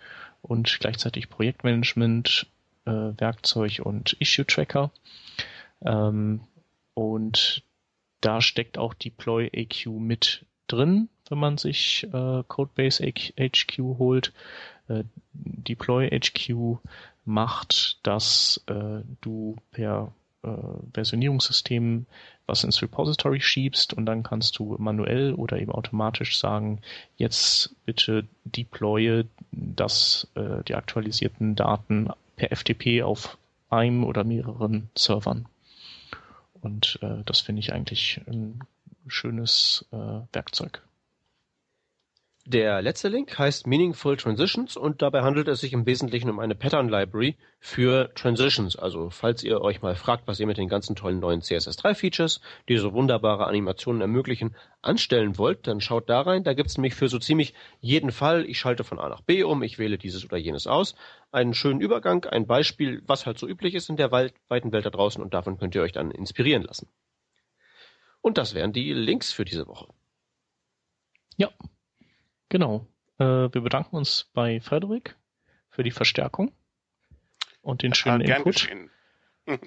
[0.47, 2.47] und gleichzeitig Projektmanagement,
[2.85, 4.91] äh, Werkzeug und Issue Tracker.
[5.83, 6.41] Ähm,
[6.93, 7.63] und
[8.21, 14.33] da steckt auch Deploy AQ mit drin, wenn man sich äh, Codebase HQ holt.
[14.87, 16.79] Äh, Deploy HQ
[17.25, 20.49] macht, dass äh, du per äh,
[20.93, 22.05] Versionierungssystem
[22.47, 26.81] was ins Repository schiebst und dann kannst du manuell oder eben automatisch sagen,
[27.17, 33.37] jetzt bitte deploye das, äh, die aktualisierten Daten per FTP auf
[33.69, 35.47] einem oder mehreren Servern.
[36.61, 38.61] Und äh, das finde ich eigentlich ein
[39.07, 40.81] schönes äh, Werkzeug.
[42.47, 46.53] Der letzte Link heißt Meaningful Transitions und dabei handelt es sich im Wesentlichen um eine
[46.53, 48.75] Pattern Library für Transitions.
[48.75, 52.41] Also falls ihr euch mal fragt, was ihr mit den ganzen tollen neuen CSS3 Features,
[52.69, 56.43] die so wunderbare Animationen ermöglichen, anstellen wollt, dann schaut da rein.
[56.43, 59.41] Da gibt es nämlich für so ziemlich jeden Fall, ich schalte von A nach B
[59.41, 60.93] um, ich wähle dieses oder jenes aus,
[61.31, 64.91] einen schönen Übergang, ein Beispiel, was halt so üblich ist in der weiten Welt da
[64.91, 66.89] draußen und davon könnt ihr euch dann inspirieren lassen.
[68.21, 69.87] Und das wären die Links für diese Woche.
[71.37, 71.49] Ja,
[72.49, 72.87] Genau.
[73.17, 75.15] Äh, wir bedanken uns bei Frederik
[75.69, 76.51] für die Verstärkung
[77.61, 78.69] und den schönen ja, Input.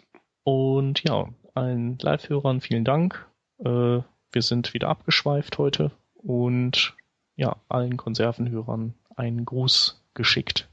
[0.44, 3.26] und ja, allen Live-Hörern vielen Dank.
[3.58, 6.94] Äh, wir sind wieder abgeschweift heute und
[7.36, 10.68] ja, allen Konservenhörern einen Gruß geschickt.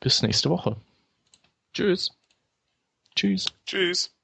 [0.00, 0.76] Bis nächste Woche.
[1.72, 2.16] Tschüss.
[3.14, 3.46] Tschüss.
[3.64, 4.15] Tschüss.